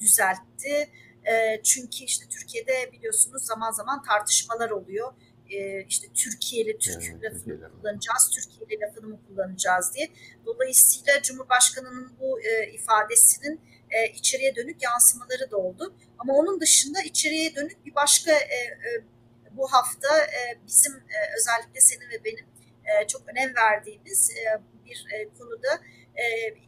düzeltti. 0.00 0.88
E, 1.24 1.62
çünkü 1.62 2.04
işte 2.04 2.24
Türkiye'de 2.30 2.92
biliyorsunuz 2.92 3.44
zaman 3.44 3.70
zaman 3.70 4.02
tartışmalar 4.02 4.70
oluyor. 4.70 5.12
E, 5.50 5.84
işte 5.84 6.06
Türkiye'li 6.14 6.78
Türk 6.78 7.02
evet, 7.02 7.22
lafını 7.22 7.54
mı 7.54 7.70
kullanacağız, 7.80 8.30
Türkiye'li 8.30 8.80
lafını 8.82 9.06
mı 9.06 9.18
kullanacağız 9.28 9.94
diye. 9.94 10.08
Dolayısıyla 10.46 11.22
Cumhurbaşkanı'nın 11.22 12.12
bu 12.20 12.40
e, 12.40 12.72
ifadesinin 12.72 13.60
e, 13.90 14.08
içeriye 14.08 14.56
dönük 14.56 14.82
yansımaları 14.82 15.50
da 15.50 15.56
oldu. 15.56 15.94
Ama 16.18 16.32
onun 16.34 16.60
dışında 16.60 17.02
içeriye 17.02 17.54
dönük 17.54 17.86
bir 17.86 17.94
başka 17.94 18.32
e, 18.32 18.56
e, 18.56 19.04
bu 19.50 19.72
hafta 19.72 20.18
e, 20.18 20.58
bizim 20.66 20.92
e, 20.94 21.18
özellikle 21.38 21.80
senin 21.80 22.10
ve 22.10 22.24
benim 22.24 22.46
e, 22.84 23.06
çok 23.06 23.28
önem 23.28 23.54
verdiğimiz 23.56 24.30
e, 24.30 24.60
bir 24.86 25.06
e, 25.14 25.28
konuda 25.38 25.80
e, 26.14 26.24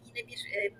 yine 0.07 0.29
bir 0.29 0.47
e 0.55 0.73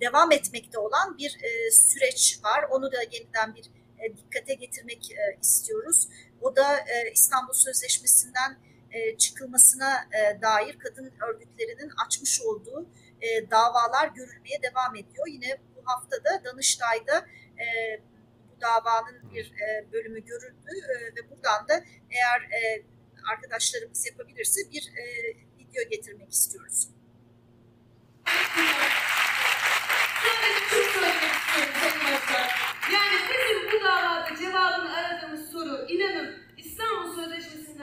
devam 0.00 0.32
etmekte 0.32 0.78
olan 0.78 1.18
bir 1.18 1.38
e, 1.42 1.70
süreç 1.70 2.40
var. 2.44 2.64
Onu 2.70 2.92
da 2.92 3.02
yeniden 3.10 3.54
bir 3.54 3.70
e, 3.98 4.16
dikkate 4.16 4.54
getirmek 4.54 5.10
e, 5.12 5.38
istiyoruz. 5.42 6.08
O 6.40 6.56
da 6.56 6.78
e, 6.78 7.10
İstanbul 7.12 7.52
Sözleşmesi'nden 7.52 8.58
e, 8.92 9.16
çıkılmasına 9.18 9.94
e, 9.94 10.42
dair 10.42 10.78
kadın 10.78 11.12
örgütlerinin 11.28 11.92
açmış 12.06 12.42
olduğu 12.42 12.86
e, 13.20 13.50
davalar 13.50 14.08
görülmeye 14.08 14.62
devam 14.62 14.96
ediyor. 14.96 15.26
Yine 15.26 15.58
bu 15.76 15.82
haftada 15.84 16.44
Danıştay'da 16.44 17.26
e, 17.58 17.66
bu 18.48 18.60
davanın 18.60 19.34
bir 19.34 19.52
e, 19.52 19.92
bölümü 19.92 20.24
görüldü 20.24 20.70
e, 20.98 21.16
ve 21.16 21.30
buradan 21.30 21.68
da 21.68 21.84
eğer 22.10 22.40
e, 22.40 22.82
arkadaşlarımız 23.32 24.06
yapabilirse 24.06 24.60
bir 24.70 24.92
e, 24.96 25.04
video 25.58 25.90
getirmek 25.90 26.32
istiyoruz. 26.32 26.88
Yani 32.94 33.16
bizim 33.30 33.80
bu 33.80 33.84
davada 33.84 34.36
cevabını 34.40 34.96
aradığımız 34.96 35.52
soru 35.52 35.86
inanın 35.88 36.48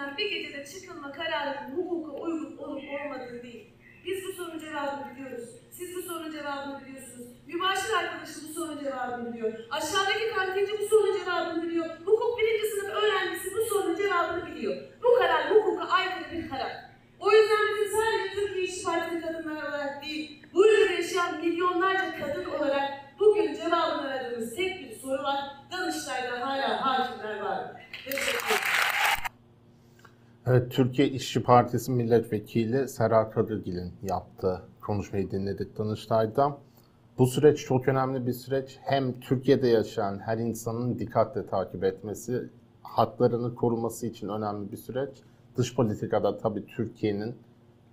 yani 0.06 0.18
bir 0.18 0.30
gecede 0.32 0.65
çıkılma 0.65 1.12
kararının 1.12 1.78
hukuka 1.78 2.12
uygun 2.12 2.58
olup 2.58 2.84
olmadığı 2.89 3.44
değil. 3.44 3.74
Biz 4.06 4.24
bu 4.28 4.34
sorunun 4.34 4.60
cevabını 4.60 5.15
biliyoruz. 5.15 5.50
Siz 5.72 5.96
bu 5.96 6.02
sorunun 6.02 6.32
cevabını 6.32 6.82
biliyorsunuz. 6.82 7.28
Mübaşir 7.48 7.94
arkadaşım 7.94 8.44
bu 8.50 8.54
sorunun 8.54 8.84
cevabını 8.84 9.34
biliyor. 9.34 9.54
Aşağıdaki 9.72 10.32
kantinci 10.36 10.72
bu 10.80 10.88
sorunun 10.88 11.24
cevabını 11.24 11.63
biliyor. 11.63 11.86
Hukuk 12.06 12.39
birinci 12.39 12.68
sınıf 12.68 12.89
öğrencisi 12.94 13.56
bu 13.56 13.65
sorunun 13.65 13.96
cevabını 13.96 14.46
biliyor. 14.46 14.78
Bu 15.04 15.20
karar 15.20 15.52
hukuka 15.52 15.88
aykırı 15.88 16.32
bir 16.32 16.50
karar. 16.50 16.86
O 17.20 17.32
yüzden 17.32 17.68
bizim 17.68 17.98
sadece 18.00 18.36
Türkiye 18.36 18.65
İşçi 18.65 18.84
Partisi 18.84 19.22
kadınlar 19.22 19.70
olarak 19.70 20.04
değil, 20.04 20.44
bu 20.54 20.68
ülkede 20.68 20.94
yaşayan 20.94 21.38
milyonlarca 21.39 22.20
kadın 22.20 22.46
olarak 22.46 22.91
bugün 23.20 23.54
cevabını 23.54 24.12
aradığımız 24.12 24.56
tek 24.56 24.80
bir 24.80 24.96
soru 24.96 25.24
var. 25.24 25.39
Danıştay'da 25.72 26.48
hala 26.48 26.86
hakimler 26.86 27.39
var. 27.39 27.63
Teşekkür 28.06 28.22
ederim. 28.22 28.86
Türkiye 30.63 31.08
İşçi 31.08 31.44
Partisi 31.44 31.91
Milletvekili 31.91 32.88
Serhat 32.88 33.34
Kadıgil'in 33.34 33.94
yaptığı 34.04 34.62
konuşmayı 34.82 35.32
dinledik 35.32 35.78
Danıştay'da. 35.78 36.58
Bu 37.18 37.28
süreç 37.28 37.65
çok 37.65 37.88
önemli 37.88 38.28
bir 38.28 38.34
süreç. 38.34 38.80
Hem 38.82 39.20
Türkiye'de 39.20 39.68
yaşayan 39.68 40.20
her 40.20 40.38
insanın 40.38 41.00
dikkatle 41.00 41.46
takip 41.48 41.84
etmesi, 41.84 42.50
haklarını 42.82 43.56
koruması 43.56 44.08
için 44.08 44.30
önemli 44.30 44.72
bir 44.72 44.78
süreç. 44.78 45.10
Dış 45.58 45.76
politikada 45.76 46.38
tabii 46.38 46.65
Türkiye'nin 46.65 47.36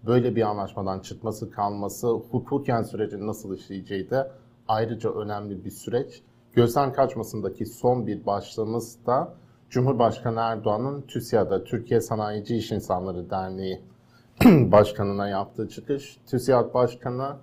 böyle 0.06 0.36
bir 0.36 0.42
anlaşmadan 0.42 1.00
çıkması, 1.00 1.50
kalması, 1.50 2.08
hukuken 2.08 2.82
sürecin 2.82 3.26
nasıl 3.26 3.56
işleyeceği 3.56 4.10
de 4.10 4.30
ayrıca 4.68 5.10
önemli 5.10 5.64
bir 5.64 5.70
süreç. 5.70 6.22
Gözden 6.52 6.92
kaçmasındaki 6.92 7.66
son 7.66 8.06
bir 8.06 8.26
başlığımız 8.26 9.06
da 9.06 9.34
Cumhurbaşkanı 9.72 10.40
Erdoğan'ın 10.40 11.02
TÜSİAD'a, 11.02 11.64
Türkiye 11.64 12.00
Sanayici 12.00 12.56
İş 12.56 12.72
İnsanları 12.72 13.30
Derneği 13.30 13.80
Başkanı'na 14.44 15.28
yaptığı 15.28 15.68
çıkış. 15.68 16.16
TÜSİAD 16.26 16.74
Başkanı, 16.74 17.36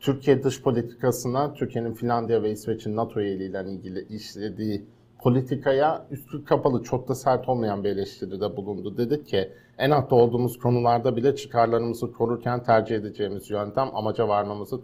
Türkiye 0.00 0.42
dış 0.42 0.62
politikasına, 0.62 1.54
Türkiye'nin 1.54 1.94
Finlandiya 1.94 2.42
ve 2.42 2.50
İsveç'in 2.50 2.96
NATO 2.96 3.20
üyeliğiyle 3.20 3.64
ilgili 3.64 4.06
işlediği 4.14 4.86
politikaya 5.22 6.06
üstü 6.10 6.44
kapalı, 6.44 6.82
çok 6.82 7.08
da 7.08 7.14
sert 7.14 7.48
olmayan 7.48 7.84
bir 7.84 7.88
eleştiride 7.88 8.56
bulundu. 8.56 8.96
Dedi 8.96 9.24
ki, 9.24 9.52
en 9.78 9.90
altta 9.90 10.16
olduğumuz 10.16 10.58
konularda 10.58 11.16
bile 11.16 11.36
çıkarlarımızı 11.36 12.12
korurken 12.12 12.62
tercih 12.62 12.96
edeceğimiz 12.96 13.50
yöntem 13.50 13.90
amaca 13.94 14.28
varmamızı 14.28 14.80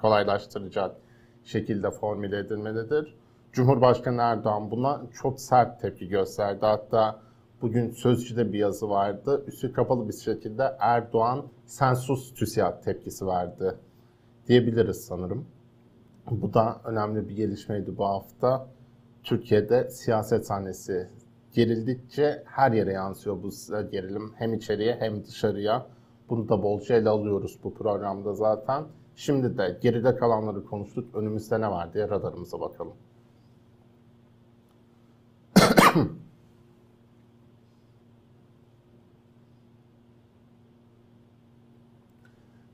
kolaylaştıracak 0.00 0.96
şekilde 1.44 1.90
formüle 1.90 2.38
edilmelidir. 2.38 3.14
Cumhurbaşkanı 3.52 4.22
Erdoğan 4.22 4.70
buna 4.70 5.02
çok 5.22 5.40
sert 5.40 5.80
tepki 5.80 6.08
gösterdi. 6.08 6.58
Hatta 6.60 7.20
bugün 7.62 7.90
Sözcü'de 7.90 8.52
bir 8.52 8.58
yazı 8.58 8.88
vardı. 8.88 9.44
Üstü 9.46 9.72
kapalı 9.72 10.08
bir 10.08 10.12
şekilde 10.12 10.76
Erdoğan 10.78 11.44
sen 11.66 11.96
TÜSİAD 12.36 12.82
tepkisi 12.84 13.26
verdi 13.26 13.74
diyebiliriz 14.48 15.04
sanırım. 15.04 15.46
Bu 16.30 16.54
da 16.54 16.80
önemli 16.84 17.28
bir 17.28 17.36
gelişmeydi 17.36 17.98
bu 17.98 18.04
hafta. 18.04 18.66
Türkiye'de 19.22 19.90
siyaset 19.90 20.46
sahnesi 20.46 21.08
gerildikçe 21.52 22.42
her 22.46 22.72
yere 22.72 22.92
yansıyor 22.92 23.42
bu 23.42 23.50
gerilim. 23.90 24.32
Hem 24.36 24.54
içeriye 24.54 24.96
hem 25.00 25.24
dışarıya. 25.24 25.86
Bunu 26.28 26.48
da 26.48 26.62
bolca 26.62 26.94
ele 26.94 27.08
alıyoruz 27.08 27.58
bu 27.64 27.74
programda 27.74 28.34
zaten. 28.34 28.84
Şimdi 29.16 29.58
de 29.58 29.78
geride 29.82 30.16
kalanları 30.16 30.64
konuştuk. 30.64 31.14
Önümüzde 31.14 31.60
ne 31.60 31.70
var 31.70 31.94
diye 31.94 32.08
radarımıza 32.08 32.60
bakalım. 32.60 32.94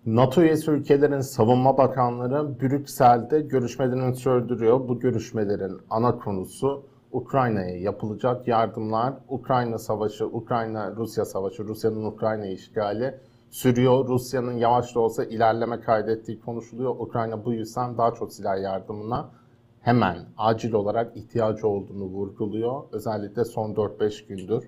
NATO 0.07 0.43
üyesi 0.43 0.71
ülkelerin 0.71 1.21
savunma 1.21 1.79
bakanları 1.79 2.61
Brüksel'de 2.61 3.41
görüşmelerini 3.41 4.17
sürdürüyor. 4.17 4.89
Bu 4.89 5.01
görüşmelerin 5.01 5.81
ana 5.91 6.19
konusu 6.19 6.87
Ukrayna'ya 7.13 7.81
yapılacak 7.81 8.49
yardımlar, 8.49 9.15
Ukrayna 9.29 9.79
savaşı, 9.79 10.27
Ukrayna-Rusya 10.27 11.25
savaşı, 11.25 11.65
Rusya'nın 11.65 12.05
Ukrayna 12.05 12.47
işgali 12.47 13.15
sürüyor. 13.51 14.09
Rusya'nın 14.09 14.53
yavaş 14.53 14.95
da 14.95 15.01
olsa 15.01 15.25
ilerleme 15.25 15.81
kaydettiği 15.81 16.41
konuşuluyor. 16.41 16.91
Ukrayna 16.99 17.45
bu 17.45 17.53
yüzden 17.53 17.99
daha 17.99 18.15
çok 18.15 18.33
silah 18.33 18.63
yardımına 18.63 19.31
hemen 19.81 20.19
acil 20.39 20.73
olarak 20.73 21.17
ihtiyacı 21.17 21.69
olduğunu 21.69 22.05
vurguluyor. 22.05 22.83
Özellikle 22.93 23.45
son 23.45 23.75
4-5 23.75 24.27
gündür. 24.27 24.65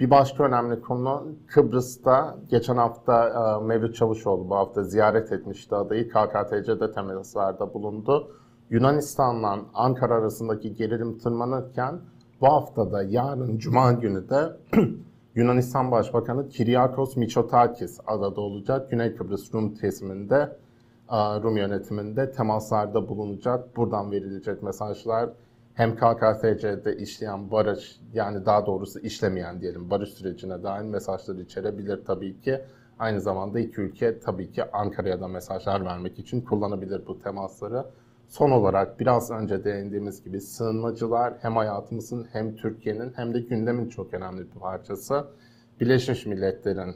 Bir 0.00 0.10
başka 0.10 0.44
önemli 0.44 0.80
konu 0.80 1.26
Kıbrıs'ta 1.46 2.36
geçen 2.48 2.76
hafta 2.76 3.28
e, 3.28 3.64
Mevlüt 3.64 3.96
Çavuşoğlu 3.96 4.50
bu 4.50 4.56
hafta 4.56 4.82
ziyaret 4.82 5.32
etmişti 5.32 5.74
adayı. 5.74 6.08
KKTC'de 6.08 6.92
temaslarda 6.92 7.74
bulundu. 7.74 8.30
Yunanistan'la 8.70 9.58
Ankara 9.74 10.14
arasındaki 10.14 10.74
gerilim 10.74 11.18
tırmanırken 11.18 12.00
bu 12.40 12.46
haftada 12.46 13.02
yarın 13.02 13.58
Cuma 13.58 13.92
günü 13.92 14.28
de 14.28 14.56
Yunanistan 15.34 15.90
Başbakanı 15.90 16.48
Kyriakos 16.48 17.16
Mitsotakis 17.16 18.00
adada 18.06 18.40
olacak. 18.40 18.90
Güney 18.90 19.16
Kıbrıs 19.16 19.54
Rum 19.54 19.74
kesiminde, 19.74 20.56
e, 21.10 21.16
Rum 21.16 21.56
yönetiminde 21.56 22.32
temaslarda 22.32 23.08
bulunacak. 23.08 23.76
Buradan 23.76 24.10
verilecek 24.10 24.62
mesajlar 24.62 25.30
hem 25.74 25.96
KKTC'de 25.96 26.96
işleyen 26.96 27.50
barış 27.50 28.00
yani 28.12 28.46
daha 28.46 28.66
doğrusu 28.66 29.00
işlemeyen 29.00 29.60
diyelim 29.60 29.90
barış 29.90 30.10
sürecine 30.10 30.62
dair 30.62 30.84
mesajlar 30.84 31.34
içerebilir 31.36 32.04
tabii 32.04 32.40
ki. 32.40 32.60
Aynı 32.98 33.20
zamanda 33.20 33.60
iki 33.60 33.80
ülke 33.80 34.20
tabii 34.20 34.52
ki 34.52 34.64
Ankara'ya 34.72 35.20
da 35.20 35.28
mesajlar 35.28 35.84
vermek 35.84 36.18
için 36.18 36.40
kullanabilir 36.40 37.06
bu 37.06 37.22
temasları. 37.22 37.84
Son 38.28 38.50
olarak 38.50 39.00
biraz 39.00 39.30
önce 39.30 39.64
değindiğimiz 39.64 40.24
gibi 40.24 40.40
sığınmacılar 40.40 41.34
hem 41.40 41.56
hayatımızın 41.56 42.26
hem 42.32 42.56
Türkiye'nin 42.56 43.12
hem 43.16 43.34
de 43.34 43.40
gündemin 43.40 43.88
çok 43.88 44.14
önemli 44.14 44.40
bir 44.40 44.60
parçası. 44.60 45.24
Birleşmiş 45.80 46.26
Milletler'in 46.26 46.94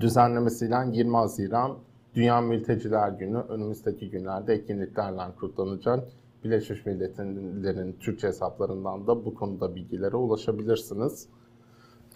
düzenlemesiyle 0.00 0.76
20 0.92 1.16
Haziran 1.16 1.78
Dünya 2.14 2.40
Mülteciler 2.40 3.08
Günü 3.08 3.38
önümüzdeki 3.38 4.10
günlerde 4.10 4.54
etkinliklerle 4.54 5.22
kutlanacak. 5.40 6.08
Birleşmiş 6.44 6.86
Milletler'in 6.86 7.92
Türkçe 7.92 8.28
hesaplarından 8.28 9.06
da 9.06 9.24
bu 9.24 9.34
konuda 9.34 9.74
bilgilere 9.74 10.16
ulaşabilirsiniz. 10.16 11.28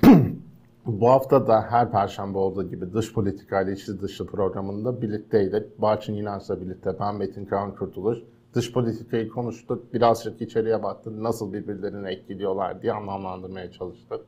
bu 0.87 1.11
hafta 1.11 1.47
da 1.47 1.63
her 1.63 1.91
perşembe 1.91 2.39
olduğu 2.39 2.69
gibi 2.69 2.93
dış 2.93 3.13
politika 3.13 3.63
ile 3.63 3.73
içi 3.73 4.01
dışı 4.01 4.27
programında 4.27 5.03
birlikteydik. 5.03 5.79
Barçın 5.79 6.15
İnanç'la 6.15 6.61
birlikte 6.61 6.99
ben 7.01 7.17
Metin 7.17 7.45
Kaan 7.45 7.75
Kurtuluş. 7.75 8.19
Dış 8.55 8.73
politikayı 8.73 9.29
konuştuk. 9.29 9.95
Birazcık 9.95 10.41
içeriye 10.41 10.83
baktık. 10.83 11.19
Nasıl 11.19 11.53
birbirlerini 11.53 12.09
etkiliyorlar 12.09 12.83
diye 12.83 12.93
anlamlandırmaya 12.93 13.71
çalıştık. 13.71 14.21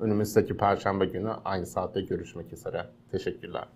Önümüzdeki 0.00 0.56
perşembe 0.56 1.06
günü 1.06 1.30
aynı 1.44 1.66
saatte 1.66 2.00
görüşmek 2.00 2.52
üzere. 2.52 2.86
Teşekkürler. 3.10 3.68